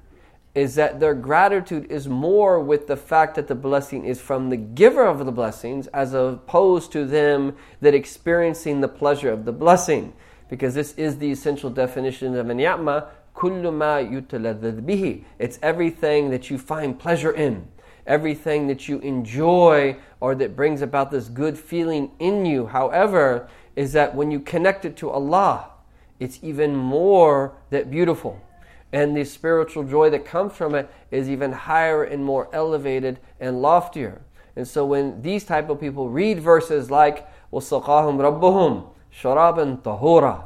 is 0.56 0.76
that 0.76 1.00
their 1.00 1.14
gratitude 1.14 1.86
is 1.92 2.08
more 2.08 2.60
with 2.60 2.88
the 2.88 2.98
fact 2.98 3.36
that 3.36 3.48
the 3.48 3.56
blessing 3.56 4.06
is 4.06 4.20
from 4.20 4.50
the 4.50 4.58
giver 4.58 5.06
of 5.06 5.24
the 5.24 5.32
blessings 5.32 5.86
as 5.88 6.14
opposed 6.16 6.92
to 6.92 7.06
them 7.06 7.56
that 7.80 7.94
experiencing 7.94 8.82
the 8.82 8.88
pleasure 8.88 9.32
of 9.32 9.46
the 9.46 9.52
blessing 9.52 10.14
because 10.49 10.75
this 10.75 10.93
is 10.95 11.19
the 11.19 11.31
essential 11.31 11.71
definition 11.71 12.37
of 12.37 12.51
an 12.51 12.59
ya'ma 12.59 13.07
kullu 13.35 13.73
ma 13.73 13.99
bihi 13.99 15.25
it's 15.39 15.59
everything 15.63 16.31
that 16.31 16.51
you 16.51 16.59
find 16.59 16.99
pleasure 16.99 17.33
in 17.33 17.67
everything 18.07 18.67
that 18.67 18.89
you 18.89 18.99
enjoy 18.99 19.97
or 20.21 20.35
that 20.35 20.57
brings 20.57 20.83
about 20.83 21.11
this 21.11 21.29
good 21.29 21.59
feeling 21.59 22.11
in 22.19 22.45
you 22.45 22.67
however 22.67 23.49
is 23.77 23.93
that 23.93 24.15
when 24.15 24.31
you 24.31 24.41
connect 24.41 24.85
it 24.85 24.97
to 24.97 25.09
Allah 25.09 25.73
it's 26.23 26.39
even 26.41 26.77
more 26.77 27.57
that 27.71 27.91
beautiful. 27.91 28.41
And 28.93 29.17
the 29.17 29.25
spiritual 29.25 29.83
joy 29.83 30.09
that 30.11 30.25
comes 30.25 30.53
from 30.53 30.77
it 30.77 30.89
is 31.11 31.29
even 31.29 31.51
higher 31.51 32.05
and 32.05 32.25
more 32.25 32.49
elevated 32.53 33.19
and 33.41 33.61
loftier. 33.61 34.23
And 34.55 34.69
so 34.69 34.87
when 34.87 35.21
these 35.23 35.43
type 35.43 35.69
of 35.69 35.81
people 35.81 36.11
read 36.11 36.39
verses 36.39 36.93
like 36.93 37.27
وَسَقَاهُمْ 37.53 38.41
رَبُّهُمْ 38.41 38.89
sharaban 39.18 39.82
tahura, 39.82 40.46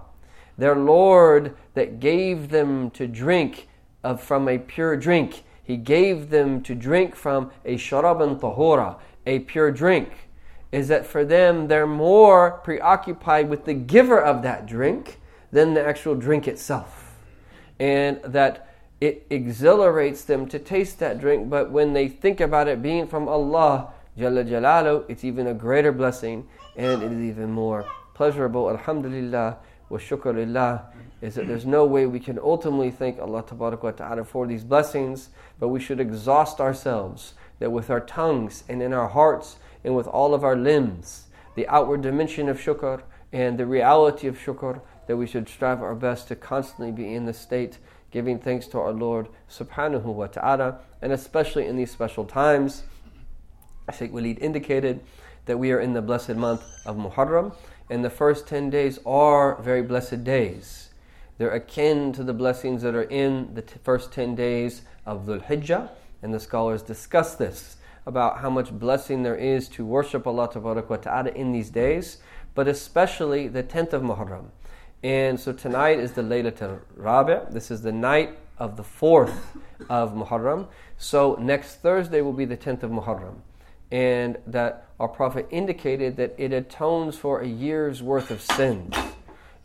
their 0.58 0.76
Lord 0.76 1.56
that 1.74 2.00
gave 2.00 2.50
them 2.50 2.90
to 2.92 3.08
drink 3.08 3.68
of, 4.04 4.22
from 4.22 4.48
a 4.48 4.58
pure 4.58 4.96
drink. 4.96 5.44
He 5.64 5.78
gave 5.78 6.30
them 6.30 6.62
to 6.64 6.76
drink 6.76 7.16
from 7.16 7.52
a 7.66 7.76
sharaban 7.76 8.40
tahura, 8.40 8.98
a 9.26 9.40
pure 9.40 9.72
drink. 9.72 10.10
Is 10.72 10.88
that 10.88 11.06
for 11.06 11.26
them, 11.26 11.68
they're 11.68 11.88
more 11.88 12.52
preoccupied 12.64 13.50
with 13.50 13.66
the 13.66 13.74
giver 13.74 14.22
of 14.22 14.42
that 14.44 14.66
drink 14.66 15.20
than 15.52 15.74
the 15.74 15.86
actual 15.86 16.16
drink 16.16 16.48
itself. 16.48 17.18
And 17.80 18.22
that 18.24 18.70
it 19.02 19.26
exhilarates 19.30 20.24
them 20.24 20.48
to 20.48 20.60
taste 20.60 21.00
that 21.00 21.20
drink, 21.20 21.50
but 21.50 21.72
when 21.72 21.94
they 21.94 22.08
think 22.08 22.40
about 22.40 22.68
it 22.68 22.82
being 22.82 23.08
from 23.08 23.28
Allah, 23.28 23.92
Jalla 24.18 24.48
Jalalu, 24.48 25.06
it's 25.10 25.24
even 25.24 25.48
a 25.48 25.54
greater 25.54 25.92
blessing 25.92 26.48
and 26.78 27.02
it 27.02 27.12
is 27.12 27.20
even 27.20 27.52
more 27.52 27.86
pleasurable. 28.22 28.70
Alhamdulillah 28.70 29.58
wa 29.90 29.98
shukrillah 29.98 30.84
is 31.24 31.34
that 31.34 31.48
there's 31.48 31.66
no 31.66 31.86
way 31.86 32.06
we 32.06 32.20
can 32.20 32.38
ultimately 32.38 32.92
thank 32.92 33.18
Allah 33.18 33.42
Ta'ala 33.42 34.24
for 34.24 34.46
these 34.46 34.64
blessings, 34.64 35.30
but 35.60 35.70
we 35.70 35.80
should 35.80 36.00
exhaust 36.00 36.62
ourselves 36.62 37.34
that 37.58 37.72
with 37.72 37.90
our 37.90 38.00
tongues 38.00 38.64
and 38.70 38.80
in 38.80 38.94
our 38.94 39.08
hearts 39.08 39.56
and 39.84 39.96
with 39.96 40.06
all 40.06 40.36
of 40.36 40.44
our 40.44 40.56
limbs, 40.56 41.30
the 41.56 41.68
outward 41.68 42.04
dimension 42.04 42.48
of 42.48 42.60
shukr 42.60 43.02
and 43.34 43.58
the 43.58 43.66
reality 43.66 44.28
of 44.28 44.38
shukr, 44.38 44.82
that 45.08 45.18
we 45.18 45.26
should 45.26 45.50
strive 45.50 45.82
our 45.82 45.96
best 45.96 46.28
to 46.28 46.36
constantly 46.36 46.92
be 46.92 47.16
in 47.16 47.26
the 47.26 47.34
state 47.34 47.80
giving 48.12 48.38
thanks 48.38 48.68
to 48.68 48.78
our 48.78 48.94
Lord 48.94 49.30
subhanahu 49.50 50.04
wa 50.04 50.28
ta'ala, 50.28 50.78
and 51.02 51.12
especially 51.12 51.66
in 51.66 51.76
these 51.76 51.90
special 51.90 52.26
times. 52.26 52.84
Sheikh 53.92 54.14
Walid 54.14 54.38
indicated 54.38 55.02
that 55.46 55.58
we 55.58 55.72
are 55.72 55.80
in 55.80 55.94
the 55.94 56.04
blessed 56.04 56.36
month 56.36 56.64
of 56.86 56.98
Muharram, 56.98 57.56
and 57.92 58.06
the 58.06 58.10
first 58.10 58.48
10 58.48 58.70
days 58.70 59.00
are 59.06 59.62
very 59.62 59.82
blessed 59.82 60.24
days. 60.24 60.92
They're 61.38 61.52
akin 61.52 62.14
to 62.14 62.24
the 62.24 62.34
blessings 62.34 62.84
that 62.84 62.96
are 62.96 63.04
in 63.04 63.54
the 63.54 63.64
t- 63.64 63.76
first 63.84 64.14
10 64.14 64.34
days 64.34 64.84
of 65.06 65.26
Dhul 65.26 65.44
Hijjah, 65.46 65.90
and 66.24 66.34
the 66.34 66.40
scholars 66.40 66.82
discuss 66.82 67.36
this 67.36 67.76
about 68.06 68.38
how 68.38 68.50
much 68.50 68.72
blessing 68.72 69.24
there 69.24 69.36
is 69.36 69.68
to 69.70 69.86
worship 69.86 70.26
Allah 70.26 70.50
Ta'ala 70.50 71.32
in 71.32 71.52
these 71.52 71.70
days, 71.70 72.20
but 72.56 72.66
especially 72.70 73.50
the 73.50 73.62
10th 73.62 73.92
of 73.92 74.04
Muharram. 74.04 74.52
And 75.04 75.38
so 75.38 75.52
tonight 75.52 76.00
is 76.00 76.14
the 76.14 76.22
Laylatul 76.22 76.80
Rabi'. 76.96 77.52
This 77.52 77.72
is 77.72 77.82
the 77.82 77.92
night 77.92 78.38
of 78.58 78.78
the 78.78 78.84
4th 78.84 79.36
of 79.90 80.14
Muharram. 80.14 80.68
So 80.98 81.36
next 81.42 81.82
Thursday 81.82 82.22
will 82.22 82.32
be 82.32 82.46
the 82.46 82.58
10th 82.58 82.84
of 82.84 82.92
Muharram. 82.92 83.42
And 83.92 84.38
that 84.48 84.88
our 85.00 85.08
Prophet 85.08 85.48
indicated 85.52 86.16
that 86.18 86.36
it 86.38 86.54
atones 86.54 87.18
for 87.18 87.42
a 87.42 87.48
year's 87.48 88.02
worth 88.02 88.32
of 88.32 88.42
sins. 88.42 88.96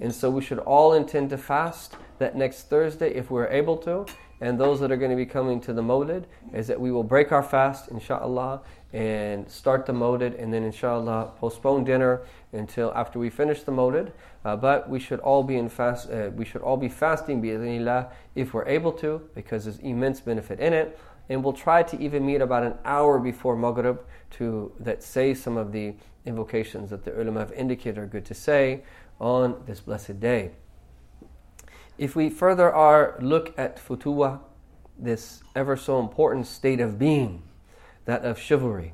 And 0.01 0.15
so 0.15 0.31
we 0.31 0.43
should 0.43 0.59
all 0.59 0.93
intend 0.93 1.31
to 1.31 1.39
fast 1.39 1.95
that 2.19 2.37
next 2.37 2.69
Thursday 2.69 3.15
if 3.15 3.31
we're 3.31 3.49
able 3.49 3.77
to 3.79 4.07
and 4.41 4.61
those 4.61 4.81
that 4.81 4.93
are 4.93 4.97
going 4.97 5.11
to 5.11 5.17
be 5.17 5.27
coming 5.27 5.61
to 5.63 5.73
the 5.73 5.83
Mawlid 5.83 6.25
is 6.53 6.67
that 6.67 6.79
we 6.79 6.93
will 6.93 7.03
break 7.03 7.33
our 7.33 7.43
fast, 7.43 7.89
inshallah, 7.89 8.61
and 8.93 9.49
start 9.49 9.87
the 9.87 9.93
Mawlid, 9.93 10.41
and 10.41 10.53
then 10.53 10.63
inshallah 10.63 11.33
postpone 11.39 11.85
dinner 11.85 12.21
until 12.53 12.93
after 12.95 13.19
we 13.19 13.31
finish 13.31 13.63
the 13.63 13.73
Mawlid. 13.73 14.13
Uh, 14.45 14.55
but 14.55 14.89
we 14.91 15.01
should 15.01 15.21
all 15.21 15.43
be 15.43 15.57
in 15.57 15.69
fast. 15.69 16.11
Uh, 16.11 16.31
we 16.35 16.45
should 16.45 16.61
all 16.61 16.77
be 16.77 16.89
fasting, 16.89 17.43
bi'idhnillah, 17.43 18.11
if 18.35 18.53
we're 18.53 18.67
able 18.67 18.93
to, 18.93 19.23
because 19.35 19.65
there's 19.65 19.79
immense 19.79 20.21
benefit 20.21 20.61
in 20.61 20.73
it. 20.73 20.99
And 21.29 21.43
we'll 21.43 21.55
try 21.55 21.83
to 21.83 21.99
even 21.99 22.25
meet 22.25 22.41
about 22.41 22.63
an 22.63 22.75
hour 22.85 23.19
before 23.19 23.57
Maghrib 23.57 23.99
to 24.39 24.73
that 24.81 25.03
say 25.03 25.35
some 25.35 25.57
of 25.57 25.73
the 25.73 25.95
invocations 26.25 26.91
that 26.91 27.05
the 27.05 27.21
ulama 27.21 27.41
have 27.41 27.53
indicated 27.53 27.99
are 27.99 28.07
good 28.07 28.25
to 28.25 28.35
say 28.35 28.83
on 29.21 29.63
this 29.67 29.81
blessed 29.81 30.21
day. 30.21 30.51
If 31.99 32.15
we 32.15 32.29
further 32.29 32.73
our 32.73 33.17
look 33.21 33.55
at 33.59 33.79
futuwa, 33.79 34.41
this 34.99 35.43
ever 35.55 35.77
so 35.77 36.01
important 36.01 36.47
state 36.47 36.81
of 36.81 36.99
being, 36.99 37.43
that 38.05 38.25
of 38.25 38.39
chivalry, 38.39 38.93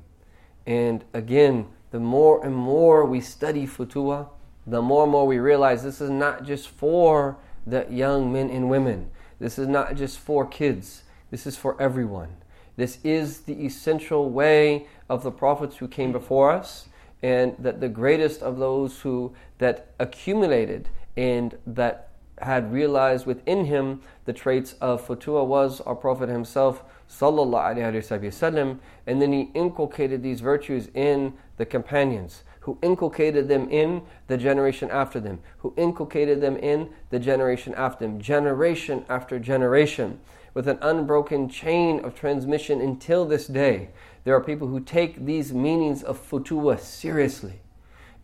and 0.67 1.05
again, 1.13 1.67
the 1.91 2.01
more 2.01 2.45
and 2.45 2.55
more 2.55 3.05
we 3.05 3.21
study 3.21 3.67
futuwa, 3.67 4.29
the 4.67 4.81
more 4.81 5.03
and 5.03 5.13
more 5.13 5.27
we 5.27 5.39
realize 5.39 5.83
this 5.83 6.01
is 6.01 6.11
not 6.11 6.45
just 6.45 6.69
for 6.69 7.37
the 7.67 7.87
young 7.91 8.33
men 8.33 8.49
and 8.49 8.71
women. 8.71 9.11
This 9.41 9.59
is 9.59 9.67
not 9.67 9.97
just 9.97 10.19
for 10.19 10.47
kids. 10.47 11.03
This 11.31 11.47
is 11.47 11.57
for 11.57 11.81
everyone. 11.81 12.37
This 12.77 12.99
is 13.05 13.41
the 13.41 13.65
essential 13.65 14.31
way 14.31 14.87
of 15.09 15.23
the 15.23 15.31
prophets 15.31 15.77
who 15.77 15.89
came 15.89 16.13
before 16.13 16.51
us, 16.51 16.89
and 17.23 17.55
that 17.59 17.81
the 17.81 17.89
greatest 17.89 18.43
of 18.43 18.59
those 18.59 19.01
who 19.01 19.33
that 19.59 19.89
accumulated 19.99 20.89
and 21.17 21.57
that 21.67 22.09
had 22.39 22.73
realized 22.73 23.27
within 23.27 23.67
him 23.67 24.01
the 24.25 24.33
traits 24.33 24.75
of 24.81 25.07
Futuwa 25.07 25.47
was 25.47 25.81
our 25.83 25.95
Prophet 25.95 26.29
himself, 26.29 26.83
sallallahu 27.09 27.77
alaihi 27.77 28.21
wasallam, 28.21 28.79
and 29.07 29.21
then 29.21 29.33
he 29.33 29.51
inculcated 29.55 30.23
these 30.23 30.41
virtues 30.41 30.89
in 30.95 31.35
the 31.59 31.67
companions, 31.67 32.43
who 32.61 32.79
inculcated 32.83 33.49
them 33.49 33.69
in 33.69 34.03
the 34.27 34.37
generation 34.37 34.91
after 34.91 35.21
them, 35.21 35.41
who 35.59 35.73
inculcated 35.77 36.41
them 36.41 36.57
in 36.57 36.89
the 37.11 37.19
generation 37.19 37.75
after 37.77 38.07
them, 38.07 38.21
generation 38.21 39.05
after 39.09 39.39
generation, 39.39 40.19
with 40.55 40.69
an 40.69 40.79
unbroken 40.83 41.49
chain 41.49 42.05
of 42.05 42.15
transmission 42.15 42.81
until 42.81 43.25
this 43.25 43.47
day. 43.47 43.89
There 44.25 44.35
are 44.35 44.41
people 44.41 44.69
who 44.69 44.81
take 44.81 45.25
these 45.25 45.53
meanings 45.53 46.03
of 46.03 46.19
Futuwa 46.19 46.79
seriously. 46.79 47.61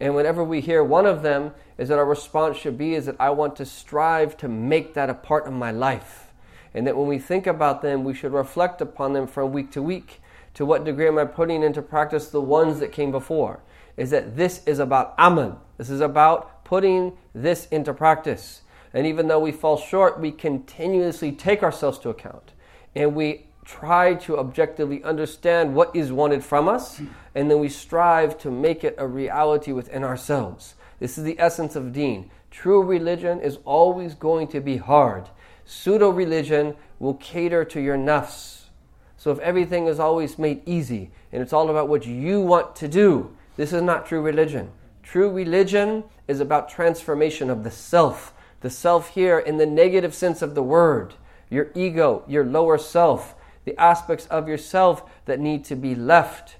And 0.01 0.15
whenever 0.15 0.45
we 0.45 0.61
hear 0.61 0.85
one 0.85 1.07
of 1.07 1.23
them, 1.23 1.53
is 1.77 1.89
that 1.89 1.99
our 1.99 2.05
response 2.05 2.57
should 2.57 2.79
be 2.79 2.95
is 2.95 3.07
that 3.07 3.17
I 3.19 3.31
want 3.31 3.57
to 3.57 3.65
strive 3.65 4.37
to 4.39 4.49
make 4.49 4.95
that 4.95 5.11
a 5.11 5.15
part 5.15 5.47
of 5.47 5.53
my 5.53 5.71
life. 5.71 6.33
And 6.75 6.87
that 6.87 6.97
when 6.97 7.09
we 7.09 7.19
think 7.19 7.47
about 7.47 7.83
them, 7.83 8.05
we 8.05 8.15
should 8.15 8.33
reflect 8.33 8.81
upon 8.81 9.13
them 9.13 9.27
from 9.27 9.53
week 9.53 9.73
to 9.73 9.83
week. 9.83 10.21
To 10.55 10.67
what 10.67 10.85
degree 10.85 11.09
am 11.09 11.19
I 11.19 11.25
putting 11.25 11.63
into 11.63 11.83
practice 11.83 12.29
the 12.29 12.41
ones 12.41 12.81
that 12.81 12.93
came 12.93 13.11
before? 13.11 13.61
Is 13.97 14.11
that 14.11 14.37
this 14.37 14.63
is 14.67 14.79
about 14.79 15.15
amal. 15.19 15.61
This 15.77 15.91
is 15.91 16.01
about 16.01 16.65
putting 16.65 17.17
this 17.35 17.67
into 17.67 17.95
practice. 17.95 18.63
And 18.93 19.07
even 19.07 19.29
though 19.29 19.39
we 19.39 19.53
fall 19.53 19.77
short, 19.77 20.21
we 20.21 20.31
continuously 20.33 21.33
take 21.33 21.63
ourselves 21.63 21.99
to 22.01 22.09
account. 22.09 22.53
And 22.95 23.15
we 23.15 23.47
try 23.65 24.15
to 24.15 24.39
objectively 24.39 25.05
understand 25.05 25.75
what 25.75 25.95
is 25.95 26.11
wanted 26.11 26.43
from 26.43 26.69
us, 26.69 27.03
and 27.35 27.51
then 27.51 27.59
we 27.59 27.69
strive 27.69 28.39
to 28.39 28.51
make 28.51 28.83
it 28.83 28.95
a 28.97 29.07
reality 29.07 29.73
within 29.73 30.03
ourselves. 30.03 30.75
This 31.01 31.19
is 31.19 31.25
the 31.25 31.39
essence 31.39 31.77
of 31.77 31.93
deen. 31.93 32.31
True 32.51 32.83
religion 32.83 33.41
is 33.41 33.59
always 33.67 34.15
going 34.15 34.49
to 34.49 34.61
be 34.61 34.79
hard. 34.79 35.29
Pseudo 35.67 36.09
religion 36.09 36.77
will 36.99 37.15
cater 37.15 37.63
to 37.67 37.81
your 37.81 37.99
nafs. 37.99 38.63
So 39.19 39.31
if 39.31 39.39
everything 39.41 39.87
is 39.87 40.01
always 40.01 40.39
made 40.39 40.63
easy 40.65 41.11
and 41.31 41.43
it's 41.43 41.53
all 41.53 41.69
about 41.69 41.89
what 41.89 42.07
you 42.07 42.41
want 42.41 42.75
to 42.77 42.89
do, 42.89 43.37
this 43.57 43.75
is 43.75 43.83
not 43.83 44.07
true 44.07 44.23
religion. 44.23 44.71
True 45.03 45.31
religion 45.31 46.05
is 46.27 46.41
about 46.41 46.71
transformation 46.71 47.51
of 47.51 47.65
the 47.65 47.71
self. 47.71 48.33
The 48.61 48.71
self 48.71 49.11
here 49.11 49.39
in 49.39 49.57
the 49.57 49.67
negative 49.67 50.15
sense 50.15 50.43
of 50.43 50.55
the 50.55 50.63
word. 50.63 51.15
Your 51.51 51.71
ego, 51.75 52.25
your 52.27 52.45
lower 52.45 52.79
self, 52.79 53.35
the 53.65 53.79
aspects 53.79 54.27
of 54.27 54.49
yourself 54.49 55.03
that 55.27 55.41
need 55.41 55.65
to 55.67 55.77
be 55.77 55.95
left 55.95 56.57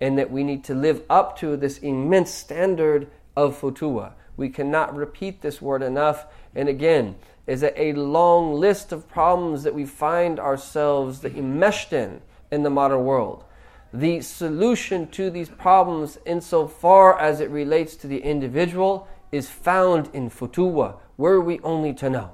and 0.00 0.18
that 0.18 0.30
we 0.30 0.42
need 0.42 0.64
to 0.64 0.74
live 0.74 1.02
up 1.08 1.38
to 1.38 1.56
this 1.56 1.78
immense 1.78 2.30
standard 2.30 3.08
of 3.36 3.60
futuwa. 3.60 4.12
We 4.36 4.48
cannot 4.48 4.96
repeat 4.96 5.42
this 5.42 5.62
word 5.62 5.82
enough. 5.82 6.26
And 6.54 6.68
again, 6.68 7.16
is 7.46 7.62
it 7.62 7.74
a 7.76 7.92
long 7.92 8.54
list 8.54 8.92
of 8.92 9.08
problems 9.08 9.62
that 9.62 9.74
we 9.74 9.84
find 9.84 10.40
ourselves 10.40 11.24
enmeshed 11.24 11.92
in 11.92 12.20
in 12.50 12.62
the 12.62 12.70
modern 12.70 13.04
world. 13.04 13.44
The 13.92 14.20
solution 14.20 15.08
to 15.08 15.30
these 15.30 15.48
problems, 15.48 16.18
insofar 16.24 17.18
as 17.18 17.40
it 17.40 17.50
relates 17.50 17.96
to 17.96 18.06
the 18.06 18.22
individual, 18.22 19.08
is 19.32 19.48
found 19.48 20.10
in 20.12 20.30
futuwa, 20.30 20.96
were 21.16 21.40
we 21.40 21.58
only 21.60 21.94
to 21.94 22.10
know. 22.10 22.30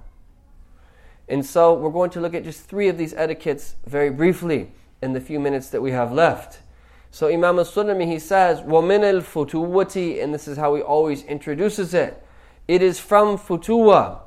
And 1.29 1.47
so 1.47 1.75
we're 1.75 1.91
going 1.91 2.11
to 2.11 2.21
look 2.21 2.35
at 2.35 2.45
just 2.45 2.63
three 2.63 2.89
of 2.89 2.99
these 2.99 3.15
etiquettes 3.15 3.77
very 3.87 4.11
briefly 4.11 4.73
in 5.01 5.13
the 5.13 5.21
few 5.21 5.39
minutes 5.39 5.71
that 5.71 5.81
we 5.81 5.93
have 5.93 6.13
left. 6.13 6.61
So 7.11 7.29
Imam 7.29 7.59
al-Sulami, 7.59 8.07
he 8.07 8.19
says, 8.19 8.61
وَمِنَ 8.61 9.23
الْفُتُوَّةِ 9.23 10.23
And 10.23 10.35
this 10.35 10.49
is 10.49 10.57
how 10.57 10.75
he 10.75 10.83
always 10.83 11.23
introduces 11.25 11.95
it. 11.95 12.23
It 12.67 12.83
is 12.83 12.99
from 12.99 13.39
futuwa. 13.39 14.21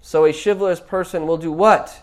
So 0.00 0.24
a 0.24 0.32
chivalrous 0.32 0.80
person 0.80 1.26
will 1.26 1.36
do 1.36 1.52
what? 1.52 2.00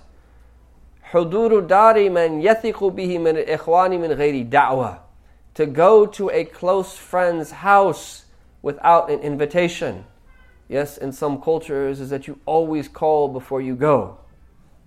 حُضُورُ 1.12 1.68
دَارِ 1.68 1.96
مَنْ 2.10 2.44
يَثِقُ 2.44 2.74
بِهِ 2.74 3.18
مِنْ 3.20 3.48
إِخْوَانِ 3.48 3.92
مِنْ 4.00 4.16
غَيْرِ 4.16 4.50
دَعْوَةِ 4.50 5.00
To 5.56 5.66
go 5.66 6.06
to 6.06 6.30
a 6.30 6.46
close 6.46 6.98
friend's 6.98 7.52
house 7.52 8.23
without 8.64 9.12
an 9.12 9.20
invitation. 9.20 10.06
Yes, 10.68 10.98
in 10.98 11.12
some 11.12 11.40
cultures 11.40 12.00
is 12.00 12.10
that 12.10 12.26
you 12.26 12.40
always 12.48 12.88
call 12.88 13.28
before 13.28 13.62
you 13.62 13.76
go. 13.76 14.18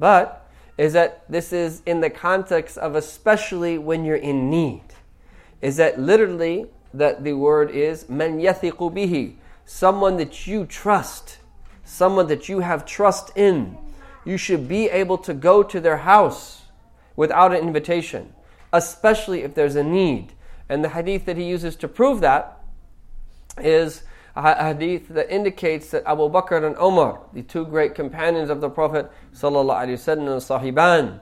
but 0.00 0.42
is 0.76 0.92
that 0.92 1.25
this 1.30 1.54
is 1.54 1.80
in 1.87 2.00
the 2.00 2.11
context 2.11 2.76
of 2.76 2.95
especially 2.95 3.78
when 3.78 4.04
you're 4.04 4.16
in 4.16 4.50
need. 4.50 4.83
Is 5.62 5.76
that 5.78 5.99
literally 5.99 6.66
that 6.92 7.25
the 7.25 7.33
word 7.33 7.71
is 7.71 8.09
man 8.09 8.38
yathiqu 8.38 8.92
bihi, 8.92 9.37
someone 9.64 10.18
that 10.18 10.47
you 10.47 10.66
trust, 10.66 11.38
someone 11.85 12.26
that 12.26 12.49
you 12.49 12.61
have 12.61 12.85
trust 12.85 13.30
in. 13.37 13.78
You 14.25 14.37
should 14.37 14.68
be 14.68 14.90
able 14.90 15.18
to 15.18 15.33
go 15.33 15.62
to 15.62 15.80
their 15.80 15.99
house 15.99 16.64
without 17.14 17.54
an 17.54 17.66
invitation, 17.66 18.35
especially 18.73 19.42
if 19.42 19.54
there's 19.54 19.76
a 19.76 19.85
need. 19.85 20.35
And 20.68 20.85
the 20.85 20.90
hadith 20.90 21.25
that 21.25 21.37
he 21.37 21.45
uses 21.45 21.75
to 21.76 21.88
prove 21.88 22.21
that 22.21 22.55
is 23.58 24.02
a 24.34 24.64
hadith 24.64 25.08
that 25.08 25.34
indicates 25.34 25.90
that 25.90 26.04
Abu 26.06 26.28
Bakr 26.28 26.64
and 26.64 26.76
Omar, 26.76 27.20
the 27.32 27.42
two 27.42 27.64
great 27.64 27.94
companions 27.94 28.50
of 28.50 28.60
the 28.60 28.68
Prophet 28.68 29.10
sahiban, 29.34 31.20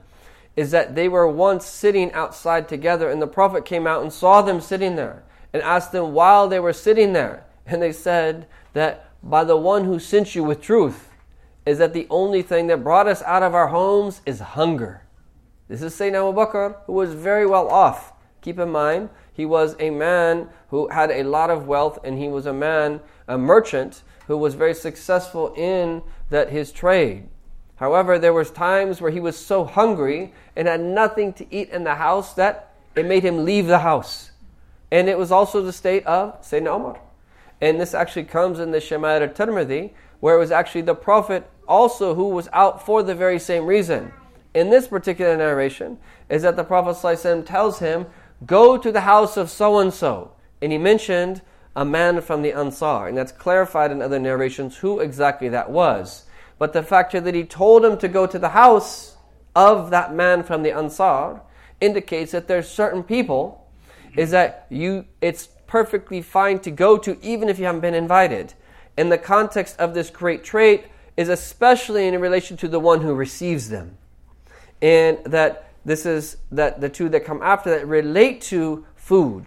is 0.57 0.71
that 0.71 0.95
they 0.95 1.09
were 1.09 1.29
once 1.29 1.67
sitting 1.67 2.12
outside 2.12 2.69
together 2.69 3.09
and 3.11 3.23
the 3.23 3.26
Prophet 3.26 3.64
came 3.64 3.87
out 3.87 4.03
and 4.03 4.12
saw 4.12 4.43
them 4.43 4.61
sitting 4.61 4.97
there 4.97 5.23
and 5.53 5.62
asked 5.62 5.93
them 5.93 6.12
while 6.12 6.49
they 6.49 6.59
were 6.59 6.73
sitting 6.73 7.12
there. 7.12 7.45
And 7.67 7.81
they 7.81 7.93
said 7.93 8.47
that 8.73 9.11
by 9.23 9.45
the 9.45 9.57
one 9.57 9.85
who 9.85 9.99
sent 9.99 10.35
you 10.35 10.45
with 10.45 10.61
truth, 10.61 11.11
is 11.64 11.79
that 11.79 11.95
the 11.95 12.07
only 12.11 12.43
thing 12.43 12.67
that 12.67 12.85
brought 12.85 13.07
us 13.07 13.23
out 13.23 13.43
of 13.43 13.55
our 13.55 13.69
homes 13.69 14.21
is 14.26 14.41
hunger. 14.41 15.03
This 15.69 15.81
is 15.81 15.95
Sayyidina 15.95 16.29
Abu 16.29 16.38
Bakr, 16.38 16.76
who 16.87 16.93
was 16.93 17.14
very 17.14 17.47
well 17.47 17.69
off. 17.69 18.12
Keep 18.45 18.59
in 18.59 18.69
mind, 18.69 19.09
he 19.33 19.47
was 19.47 19.75
a 19.81 19.89
man 19.89 20.51
who 20.69 20.87
had 20.89 21.11
a 21.11 21.23
lot 21.23 21.49
of 21.49 21.67
wealth, 21.67 21.99
and 22.05 22.19
he 22.19 22.29
was 22.29 22.45
a 22.45 22.53
man, 22.53 23.01
a 23.27 23.39
merchant, 23.39 24.03
who 24.27 24.37
was 24.37 24.55
very 24.55 24.75
successful 24.75 25.55
in 25.55 26.03
that 26.29 26.51
his 26.51 26.71
trade. 26.71 27.27
However, 27.77 28.19
there 28.19 28.35
was 28.35 28.51
times 28.51 29.01
where 29.01 29.11
he 29.11 29.19
was 29.19 29.39
so 29.39 29.65
hungry 29.65 30.35
and 30.55 30.69
had 30.69 30.83
nothing 30.83 31.33
to 31.33 31.55
eat 31.55 31.71
in 31.71 31.85
the 31.85 31.95
house 31.95 32.35
that 32.35 32.75
it 32.95 33.07
made 33.07 33.23
him 33.23 33.47
leave 33.47 33.67
the 33.67 33.79
house. 33.79 34.33
And 34.91 35.09
it 35.09 35.17
was 35.17 35.33
also 35.33 35.63
the 35.63 35.73
state 35.73 36.05
of 36.05 36.43
Sayyidina 36.43 36.77
Umar. 36.77 37.01
And 37.63 37.81
this 37.81 37.95
actually 37.95 38.25
comes 38.25 38.59
in 38.59 38.73
the 38.73 38.79
Shama'il 38.79 39.23
al-Tirmidhi, 39.23 39.93
where 40.21 40.37
it 40.37 40.39
was 40.39 40.51
actually 40.51 40.83
the 40.83 40.95
Prophet 40.95 41.51
also 41.67 42.15
who 42.15 42.29
was 42.29 42.51
out 42.53 42.85
for 42.85 43.03
the 43.03 43.15
very 43.15 43.39
same 43.39 43.65
reason. 43.65 44.13
In 44.53 44.69
this 44.69 44.87
particular 44.87 45.35
narration, 45.35 45.99
is 46.29 46.43
that 46.43 46.57
the 46.57 46.63
Prophet 46.63 46.97
ﷺ 46.97 47.45
tells 47.45 47.81
him 47.81 48.07
Go 48.47 48.76
to 48.76 48.93
the 48.93 49.03
house 49.03 49.37
of 49.37 49.50
so 49.50 49.79
and 49.79 49.93
so. 49.93 50.33
And 50.61 50.73
he 50.73 50.79
mentioned 50.79 51.43
a 51.76 51.85
man 51.85 52.21
from 52.21 52.43
the 52.43 52.53
Ansar. 52.53 53.09
And 53.09 53.17
that's 53.17 53.33
clarified 53.33 53.91
in 53.91 54.03
other 54.03 54.19
narrations 54.19 54.79
who 54.79 55.00
exactly 55.00 55.49
that 55.49 55.71
was. 55.71 56.25
But 56.59 56.73
the 56.73 56.83
fact 56.83 57.12
that 57.12 57.35
he 57.35 57.45
told 57.45 57.85
him 57.85 57.99
to 57.99 58.09
go 58.09 58.26
to 58.26 58.38
the 58.38 58.50
house 58.50 59.17
of 59.55 59.91
that 59.91 60.14
man 60.14 60.43
from 60.43 60.62
the 60.62 60.73
Ansar 60.73 61.41
indicates 61.81 62.33
that 62.33 62.49
there's 62.49 62.69
certain 62.69 63.03
people 63.03 63.67
is 64.17 64.31
that 64.31 64.67
you 64.71 65.05
it's 65.21 65.49
perfectly 65.67 66.23
fine 66.23 66.59
to 66.61 66.71
go 66.71 66.97
to 66.97 67.19
even 67.21 67.49
if 67.49 67.59
you 67.59 67.64
haven't 67.64 67.81
been 67.81 67.95
invited. 67.95 68.55
In 68.97 69.09
the 69.09 69.19
context 69.19 69.79
of 69.79 69.93
this 69.93 70.11
great 70.11 70.45
trait 70.45 70.85
is 71.17 71.29
especially 71.29 72.07
in 72.07 72.21
relation 72.21 72.57
to 72.59 72.69
the 72.69 72.79
one 72.79 73.00
who 73.00 73.14
receives 73.14 73.69
them. 73.69 73.97
And 74.81 75.19
that 75.25 75.69
this 75.85 76.07
is 76.07 76.38
that 76.50 76.81
the 76.81 76.88
two 76.88 77.09
that 77.11 77.25
come 77.25 77.43
after 77.43 77.71
that 77.71 77.87
relate 77.87 78.41
to 78.43 78.87
food 78.97 79.47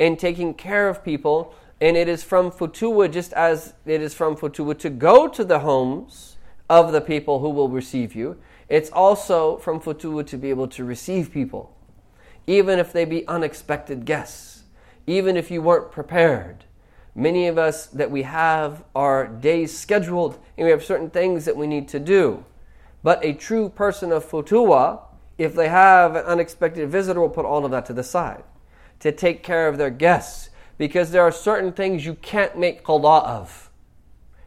and 0.00 0.18
taking 0.18 0.54
care 0.54 0.88
of 0.88 1.04
people. 1.04 1.54
And 1.80 1.96
it 1.96 2.08
is 2.08 2.24
from 2.24 2.50
futuwa, 2.50 3.12
just 3.12 3.32
as 3.34 3.74
it 3.84 4.00
is 4.00 4.14
from 4.14 4.36
futuwa 4.36 4.78
to 4.78 4.90
go 4.90 5.28
to 5.28 5.44
the 5.44 5.60
homes 5.60 6.36
of 6.68 6.92
the 6.92 7.00
people 7.00 7.40
who 7.40 7.50
will 7.50 7.68
receive 7.68 8.14
you. 8.14 8.38
It's 8.68 8.90
also 8.90 9.58
from 9.58 9.80
futuwa 9.80 10.26
to 10.26 10.36
be 10.36 10.50
able 10.50 10.68
to 10.68 10.84
receive 10.84 11.30
people, 11.32 11.76
even 12.46 12.78
if 12.78 12.92
they 12.92 13.04
be 13.04 13.28
unexpected 13.28 14.04
guests, 14.04 14.64
even 15.06 15.36
if 15.36 15.50
you 15.50 15.62
weren't 15.62 15.92
prepared. 15.92 16.64
Many 17.14 17.46
of 17.46 17.58
us 17.58 17.86
that 17.86 18.10
we 18.10 18.22
have 18.22 18.82
our 18.94 19.26
days 19.26 19.76
scheduled 19.76 20.38
and 20.58 20.64
we 20.64 20.70
have 20.70 20.84
certain 20.84 21.10
things 21.10 21.44
that 21.44 21.56
we 21.56 21.66
need 21.66 21.88
to 21.88 22.00
do. 22.00 22.44
But 23.02 23.24
a 23.24 23.34
true 23.34 23.68
person 23.68 24.12
of 24.12 24.28
futuwa 24.28 25.00
if 25.38 25.54
they 25.54 25.68
have 25.68 26.16
an 26.16 26.24
unexpected 26.24 26.88
visitor, 26.90 27.20
we'll 27.20 27.28
put 27.28 27.44
all 27.44 27.64
of 27.64 27.70
that 27.70 27.86
to 27.86 27.92
the 27.92 28.02
side 28.02 28.44
to 29.00 29.12
take 29.12 29.42
care 29.42 29.68
of 29.68 29.78
their 29.78 29.90
guests 29.90 30.50
because 30.78 31.10
there 31.10 31.22
are 31.22 31.32
certain 31.32 31.72
things 31.72 32.06
you 32.06 32.14
can't 32.14 32.56
make 32.58 32.84
qada 32.84 33.24
of. 33.24 33.70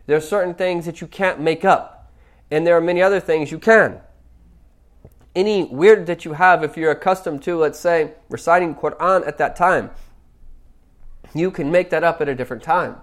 There 0.07 0.17
are 0.17 0.21
certain 0.21 0.55
things 0.55 0.85
that 0.85 1.01
you 1.01 1.07
can't 1.07 1.39
make 1.39 1.63
up, 1.63 2.11
and 2.49 2.65
there 2.65 2.75
are 2.75 2.81
many 2.81 3.01
other 3.01 3.19
things 3.19 3.51
you 3.51 3.59
can. 3.59 4.01
Any 5.35 5.65
wird 5.65 6.07
that 6.07 6.25
you 6.25 6.33
have, 6.33 6.63
if 6.63 6.75
you're 6.75 6.91
accustomed 6.91 7.43
to, 7.43 7.57
let's 7.57 7.79
say, 7.79 8.13
reciting 8.29 8.73
Quran 8.73 9.27
at 9.27 9.37
that 9.37 9.55
time, 9.55 9.91
you 11.35 11.51
can 11.51 11.71
make 11.71 11.91
that 11.91 12.03
up 12.03 12.21
at 12.21 12.27
a 12.27 12.33
different 12.33 12.63
time. 12.63 12.97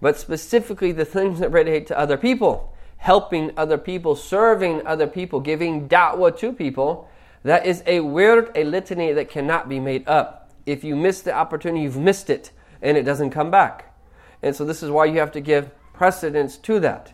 But 0.00 0.18
specifically, 0.18 0.90
the 0.90 1.04
things 1.04 1.38
that 1.38 1.52
relate 1.52 1.86
to 1.86 1.98
other 1.98 2.16
people, 2.16 2.75
helping 2.96 3.52
other 3.56 3.78
people, 3.78 4.16
serving 4.16 4.86
other 4.86 5.06
people, 5.06 5.40
giving 5.40 5.88
da'wah 5.88 6.36
to 6.38 6.52
people. 6.52 7.08
That 7.42 7.64
is 7.64 7.82
a 7.86 8.00
wird 8.00 8.50
a 8.54 8.64
litany 8.64 9.12
that 9.12 9.28
cannot 9.28 9.68
be 9.68 9.78
made 9.78 10.08
up. 10.08 10.50
If 10.66 10.82
you 10.82 10.96
miss 10.96 11.20
the 11.20 11.32
opportunity, 11.32 11.82
you've 11.82 11.96
missed 11.96 12.30
it 12.30 12.50
and 12.82 12.96
it 12.96 13.04
doesn't 13.04 13.30
come 13.30 13.50
back. 13.50 13.94
And 14.42 14.54
so 14.54 14.64
this 14.64 14.82
is 14.82 14.90
why 14.90 15.06
you 15.06 15.18
have 15.20 15.32
to 15.32 15.40
give 15.40 15.70
precedence 15.92 16.56
to 16.58 16.80
that. 16.80 17.12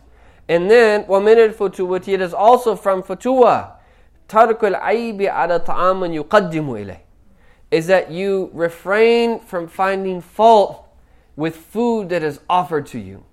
And 0.49 0.69
then, 0.69 1.05
وَمِنَ 1.05 1.53
الْفُتُوَةِ 1.53 2.07
It 2.07 2.21
is 2.21 2.33
also 2.33 2.75
from 2.75 3.03
futuwa. 3.03 3.73
تَرْكُ 4.27 4.59
الْعَيْبِ 4.59 5.19
عَلَى 5.21 5.65
طَعَامٍ 5.65 6.23
يُقَدِّمُ 6.23 6.51
إِلَيْهِ 6.51 6.99
Is 7.71 7.87
that 7.87 8.11
you 8.11 8.49
refrain 8.53 9.39
from 9.39 9.67
finding 9.67 10.21
fault 10.21 10.87
with 11.35 11.55
food 11.55 12.09
that 12.09 12.23
is 12.23 12.39
offered 12.49 12.85
to 12.87 12.99
you. 12.99 13.23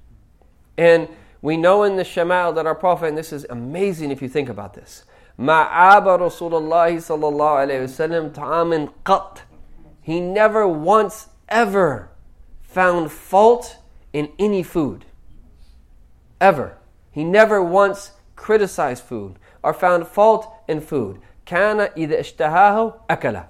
And 0.79 1.09
we 1.46 1.58
know 1.58 1.84
in 1.84 1.96
the 1.96 2.04
Shama'il 2.04 2.56
that 2.56 2.66
our 2.66 2.74
Prophet, 2.74 3.06
and 3.10 3.18
this 3.18 3.32
is 3.32 3.46
amazing 3.52 4.10
if 4.10 4.20
you 4.20 4.28
think 4.28 4.50
about 4.50 4.74
this, 4.74 5.04
Ma'aba 5.38 6.18
Rasulullah 6.18 6.92
sallallahu 6.96 7.68
alayhi 7.68 7.84
wasallam 7.84 8.34
ta'amin 8.34 8.90
qat. 9.06 9.42
He 10.02 10.20
never 10.20 10.68
once 10.68 11.28
ever 11.48 12.10
found 12.64 13.12
fault 13.12 13.78
in 14.12 14.32
any 14.40 14.64
food. 14.64 15.06
Ever. 16.42 16.78
He 17.12 17.24
never 17.24 17.62
once 17.62 18.14
criticized 18.36 19.04
food 19.04 19.38
or 19.62 19.72
found 19.72 20.08
fault 20.08 20.52
in 20.68 20.82
food. 20.82 21.20
Kana 21.46 21.90
إذا 21.96 22.20
اشتهاه 22.20 22.94
أكله. 23.08 23.46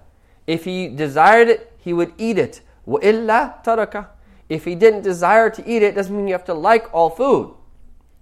If 0.48 0.66
he 0.66 0.90
desired 0.90 1.48
it, 1.48 1.72
he 1.78 1.94
would 1.94 2.12
eat 2.18 2.38
it. 2.38 2.60
وإلا 2.86 3.64
تركه. 3.64 4.08
If 4.50 4.66
he 4.66 4.76
didn't 4.76 5.04
desire 5.04 5.50
to 5.50 5.66
eat 5.66 5.82
it, 5.82 5.96
doesn't 5.96 6.16
mean 6.16 6.28
you 6.28 6.34
have 6.34 6.44
to 6.46 6.54
like 6.54 6.94
all 6.94 7.10
food 7.10 7.56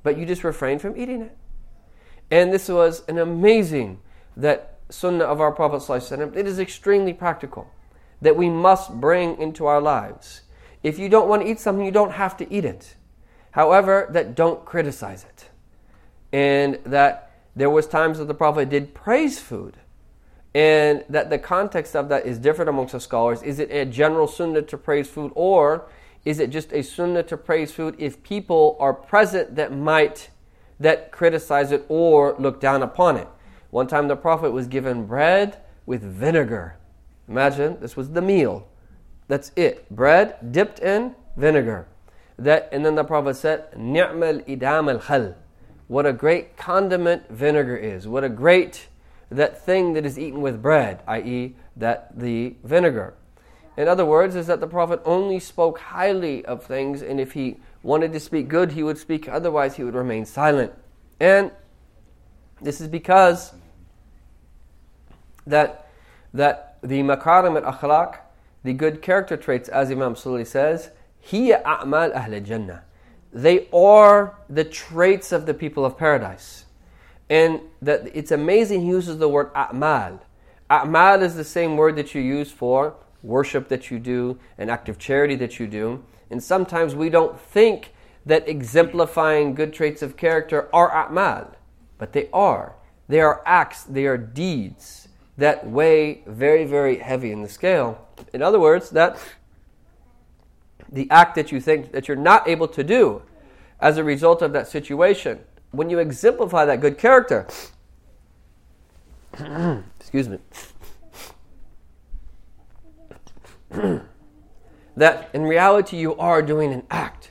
but 0.09 0.17
you 0.17 0.25
just 0.25 0.43
refrain 0.43 0.79
from 0.79 0.97
eating 0.97 1.21
it. 1.21 1.37
And 2.31 2.51
this 2.51 2.71
was 2.71 3.03
an 3.09 3.19
amazing 3.19 4.01
that 4.39 4.79
sunnah 4.89 5.25
of 5.25 5.39
our 5.39 5.53
Prophet 5.53 5.83
it 6.35 6.47
is 6.47 6.59
extremely 6.59 7.13
practical 7.13 7.71
that 8.23 8.35
we 8.35 8.49
must 8.49 9.03
bring 9.03 9.39
into 9.39 9.67
our 9.67 9.83
lives. 9.83 10.41
If 10.83 10.99
you 10.99 11.11
don't 11.11 11.29
want 11.29 11.43
to 11.43 11.49
eat 11.51 11.61
something, 11.61 11.85
you 11.85 11.93
don't 11.93 12.13
have 12.13 12.39
to 12.39 12.51
eat 12.51 12.65
it. 12.65 12.95
However, 13.51 14.09
that 14.13 14.35
don't 14.35 14.65
criticize 14.65 15.25
it. 15.25 15.51
And 16.33 16.79
that 16.87 17.31
there 17.55 17.69
was 17.69 17.87
times 17.87 18.17
that 18.17 18.29
the 18.29 18.35
Prophet 18.35 18.71
did 18.71 18.95
praise 18.95 19.39
food. 19.39 19.77
And 20.55 21.05
that 21.11 21.29
the 21.29 21.39
context 21.39 21.95
of 21.95 22.09
that 22.09 22.25
is 22.25 22.39
different 22.39 22.71
amongst 22.71 22.93
the 22.93 23.01
scholars. 23.01 23.43
Is 23.43 23.59
it 23.59 23.71
a 23.71 23.85
general 23.85 24.27
sunnah 24.27 24.63
to 24.63 24.79
praise 24.79 25.07
food 25.07 25.33
or 25.35 25.85
is 26.25 26.41
it 26.41 26.51
just 26.51 26.73
a 26.73 26.83
sunnah 26.83 27.23
to 27.25 27.37
praise 27.37 27.73
food 27.73 27.95
if 27.99 28.23
people 28.23 28.77
are 28.81 28.93
present 28.93 29.57
that 29.57 29.73
might 29.73 30.31
that 30.81 31.11
criticize 31.11 31.73
it 31.73 31.85
or 31.89 32.37
look 32.39 32.61
down 32.61 32.83
upon 32.83 33.17
it? 33.17 33.29
One 33.71 33.87
time 33.87 34.09
the 34.09 34.17
Prophet 34.17 34.53
was 34.53 34.67
given 34.67 35.07
bread 35.07 35.61
with 35.87 36.03
vinegar. 36.03 36.77
Imagine 37.29 37.79
this 37.81 37.97
was 37.97 38.11
the 38.11 38.23
meal. 38.23 38.69
That's 39.27 39.53
it. 39.57 39.89
Bread 39.91 40.53
dipped 40.53 40.79
in 40.79 41.15
vinegar. 41.37 41.89
That 42.39 42.69
and 42.73 42.85
then 42.85 42.95
the 42.95 43.05
Prophet 43.05 43.35
said, 43.35 43.77
Ni'mal 43.77 44.41
idam 44.41 44.91
al 44.91 45.01
khal. 45.01 45.35
What 45.87 46.07
a 46.07 46.13
great 46.13 46.57
condiment 46.57 47.29
vinegar 47.29 47.77
is. 47.77 48.07
What 48.07 48.25
a 48.25 48.29
great 48.29 48.89
that 49.31 49.65
thing 49.65 49.93
that 49.95 50.07
is 50.07 50.19
eaten 50.19 50.41
with 50.41 50.63
bread, 50.63 51.03
i.e., 51.07 51.57
that 51.77 52.19
the 52.19 52.57
vinegar. 52.65 53.15
In 53.79 53.87
other 53.87 54.05
words, 54.05 54.35
is 54.35 54.49
that 54.49 54.59
the 54.59 54.67
Prophet 54.67 55.01
only 55.05 55.39
spoke 55.39 55.79
highly 55.79 56.45
of 56.45 56.65
things, 56.65 57.01
and 57.01 57.21
if 57.21 57.35
he 57.35 57.59
wanted 57.85 58.13
to 58.13 58.19
speak 58.19 58.49
good, 58.49 58.73
he 58.73 58.83
would 58.83 58.99
speak, 58.99 59.29
otherwise, 59.29 59.77
he 59.77 59.85
would 59.85 59.95
remain 59.95 60.27
silent. 60.27 60.73
And 61.21 61.53
this 62.61 62.81
is 62.81 62.89
because 62.89 63.53
that, 65.47 65.89
that 66.35 66.79
the 66.83 67.03
makarim 67.03 67.55
al 67.55 67.73
akhlaq, 67.73 68.17
the 68.65 68.73
good 68.73 69.01
character 69.01 69.37
traits, 69.37 69.69
as 69.69 69.93
Imam 69.93 70.17
Suli 70.17 70.45
says, 70.45 70.91
hiya 71.21 71.63
a'mal 71.65 72.13
ahl 72.17 72.41
jannah. 72.41 72.83
They 73.33 73.69
are 73.73 74.35
the 74.51 74.65
traits 74.65 75.31
of 75.31 75.47
the 75.47 75.55
people 75.55 75.85
of 75.85 75.97
paradise. 75.97 76.65
And 77.31 77.61
that 77.81 78.11
it's 78.13 78.33
amazing 78.33 78.81
he 78.81 78.89
uses 78.89 79.19
the 79.19 79.29
word 79.29 79.55
a'mal. 79.55 80.19
A'mal 80.69 81.23
is 81.23 81.37
the 81.37 81.45
same 81.45 81.77
word 81.77 81.95
that 81.95 82.13
you 82.13 82.21
use 82.21 82.51
for 82.51 82.97
worship 83.23 83.69
that 83.69 83.91
you 83.91 83.99
do, 83.99 84.39
an 84.57 84.71
act 84.71 84.89
of 84.89 84.99
charity 84.99 85.35
that 85.37 85.59
you 85.59 85.67
do. 85.67 86.05
And 86.31 86.43
sometimes 86.43 86.95
we 86.95 87.09
don't 87.09 87.39
think 87.39 87.93
that 88.27 88.49
exemplifying 88.49 89.55
good 89.55 89.73
traits 89.73 90.03
of 90.03 90.17
character 90.17 90.69
are 90.73 90.91
a'mal, 90.91 91.55
but 91.97 92.13
they 92.13 92.29
are. 92.33 92.75
They 93.09 93.21
are 93.21 93.43
acts, 93.47 93.85
they 93.85 94.07
are 94.07 94.19
deeds 94.19 95.09
that 95.39 95.67
weigh 95.67 96.23
very, 96.27 96.65
very 96.65 96.99
heavy 96.99 97.31
in 97.33 97.43
the 97.43 97.49
scale. 97.49 98.07
In 98.33 98.43
other 98.43 98.61
words, 98.61 98.91
that 98.91 99.19
the 100.91 101.09
act 101.11 101.35
that 101.37 101.53
you 101.53 101.61
think 101.61 101.93
that 101.93 102.09
you're 102.09 102.17
not 102.17 102.49
able 102.49 102.69
to 102.69 102.83
do 102.83 103.23
as 103.81 103.97
a 103.97 104.05
result 104.05 104.43
of 104.43 104.53
that 104.53 104.67
situation, 104.67 105.39
when 105.71 105.89
you 105.89 105.99
exemplify 105.99 106.65
that 106.65 106.81
good 106.81 106.99
character, 106.99 107.47
excuse 110.01 110.29
me, 110.29 110.39
that 114.97 115.31
in 115.33 115.43
reality 115.43 115.97
you 115.97 116.17
are 116.17 116.43
doing 116.43 116.73
an 116.73 116.83
act. 116.91 117.31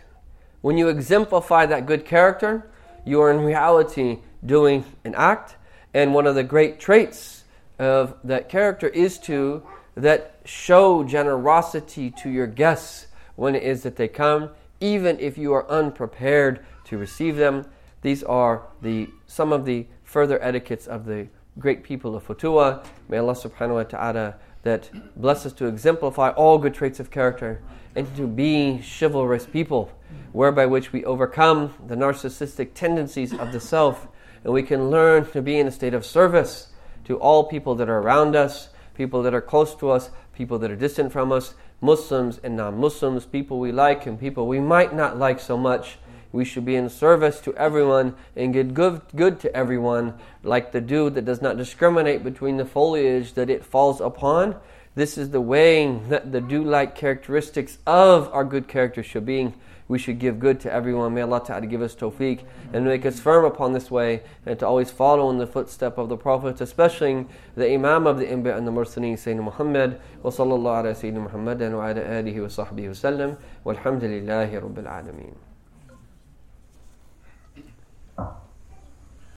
When 0.62 0.78
you 0.78 0.88
exemplify 0.88 1.66
that 1.68 1.86
good 1.86 2.06
character, 2.06 2.70
you 3.06 3.22
are 3.22 3.32
in 3.32 3.42
reality 3.42 4.20
doing 4.46 4.86
an 5.04 5.16
act. 5.16 5.56
And 5.94 6.14
one 6.14 6.28
of 6.28 6.36
the 6.36 6.44
great 6.44 6.80
traits 6.80 7.44
of 7.80 8.16
that 8.24 8.50
character 8.50 8.88
is 8.88 9.18
to 9.20 9.64
that 9.96 10.40
show 10.46 11.04
generosity 11.04 12.12
to 12.12 12.30
your 12.30 12.48
guests 12.48 13.08
when 13.36 13.56
it 13.56 13.64
is 13.64 13.84
that 13.84 13.96
they 13.96 14.08
come, 14.08 14.50
even 14.80 15.20
if 15.20 15.38
you 15.38 15.54
are 15.54 15.70
unprepared 15.70 16.64
to 16.86 16.98
receive 16.98 17.36
them. 17.36 17.66
These 18.02 18.24
are 18.24 18.64
the 18.82 19.10
some 19.26 19.52
of 19.52 19.66
the 19.66 19.88
further 20.04 20.42
etiquettes 20.44 20.88
of 20.88 21.06
the 21.06 21.28
great 21.60 21.84
people 21.84 22.16
of 22.16 22.26
Futuwa. 22.28 22.86
May 23.10 23.18
Allah 23.18 23.34
subhanahu 23.34 23.74
wa 23.74 23.84
ta'ala 23.84 24.36
that 24.64 24.90
bless 25.16 25.46
us 25.46 25.54
to 25.54 25.66
exemplify 25.66 26.30
all 26.30 26.58
good 26.58 26.74
traits 26.74 27.00
of 27.00 27.12
character 27.12 27.62
and 27.96 28.14
to 28.16 28.28
be 28.28 28.82
chivalrous 29.00 29.46
people, 29.46 29.92
whereby 30.32 30.66
which 30.66 30.92
we 30.92 31.04
overcome 31.06 31.74
the 31.88 31.96
narcissistic 31.96 32.74
tendencies 32.74 33.34
of 33.34 33.52
the 33.52 33.60
self 33.60 34.08
and 34.44 34.54
we 34.54 34.64
can 34.64 34.90
learn 34.90 35.30
to 35.32 35.42
be 35.42 35.60
in 35.60 35.68
a 35.68 35.72
state 35.72 35.94
of 35.94 36.06
service 36.06 36.70
to 37.06 37.18
all 37.18 37.46
people 37.46 37.76
that 37.76 37.90
are 37.90 38.00
around 38.00 38.36
us, 38.36 38.70
people 38.94 39.22
that 39.24 39.34
are 39.34 39.42
close 39.42 39.76
to 39.76 39.90
us, 39.90 40.10
people 40.34 40.60
that 40.60 40.72
are 40.72 40.76
distant 40.76 41.12
from 41.12 41.32
us, 41.32 41.54
Muslims 41.82 42.40
and 42.44 42.56
non 42.56 42.78
Muslims, 42.78 43.26
people 43.26 43.60
we 43.60 43.72
like 43.72 44.06
and 44.06 44.20
people 44.20 44.48
we 44.48 44.60
might 44.60 44.94
not 44.94 45.18
like 45.18 45.40
so 45.40 45.58
much. 45.58 45.98
We 46.32 46.44
should 46.46 46.66
be 46.66 46.76
in 46.76 46.90
service 46.90 47.40
to 47.42 47.56
everyone 47.56 48.16
and 48.36 48.54
get 48.54 48.74
good, 48.74 49.02
good 49.16 49.40
to 49.42 49.56
everyone, 49.56 50.14
like 50.44 50.72
the 50.72 50.82
dew 50.82 51.10
that 51.12 51.26
does 51.26 51.42
not 51.42 51.58
discriminate 51.58 52.24
between 52.24 52.58
the 52.58 52.66
foliage 52.66 53.34
that 53.34 53.50
it 53.50 53.64
falls 53.64 54.02
upon. 54.02 54.56
This 54.96 55.18
is 55.18 55.30
the 55.30 55.42
way 55.42 56.00
that 56.10 56.32
the 56.32 56.42
dew 56.42 56.64
like 56.64 56.96
characteristics 56.96 57.78
of 57.86 58.30
our 58.34 58.44
good 58.44 58.68
character 58.68 59.04
should 59.04 59.26
be. 59.26 59.54
We 59.88 60.00
should 60.00 60.20
give 60.20 60.40
good 60.40 60.60
to 60.62 60.74
everyone. 60.74 61.14
May 61.14 61.22
Allah 61.22 61.42
Ta'ala 61.46 61.66
give 61.66 61.82
us 61.82 61.96
tawfiq 61.96 62.44
and 62.74 62.84
make 62.84 63.06
us 63.06 63.20
firm 63.20 63.46
upon 63.46 63.72
this 63.72 63.90
way 63.90 64.24
and 64.46 64.60
to 64.60 64.68
always 64.68 64.92
follow 64.92 65.30
in 65.30 65.38
the 65.38 65.48
footstep 65.48 65.98
of 65.98 66.10
the 66.10 66.18
Prophet, 66.18 66.60
especially 66.60 67.26
the 67.56 67.72
Imam 67.72 68.06
of 68.06 68.18
the 68.18 68.26
Anbiya 68.26 68.58
and 68.58 68.68
the 68.68 68.72
Mursaleen, 68.72 69.14
Sayyidina 69.14 69.44
Muhammad. 69.44 70.02
Wa 70.24 70.32
sallallahu 70.32 70.80
ala 70.80 70.94
Sayyidina 70.94 71.24
Muhammad 71.24 71.62
wa 71.62 71.88
ala 71.88 72.02
alihi 72.02 72.42
wa 72.42 72.48
sahbihi 72.48 72.88
wa 72.88 72.94
sallam. 72.94 73.38
Walhamdulillahi 73.66 74.62
Rabbil 74.62 74.88
Alameen. 74.88 75.47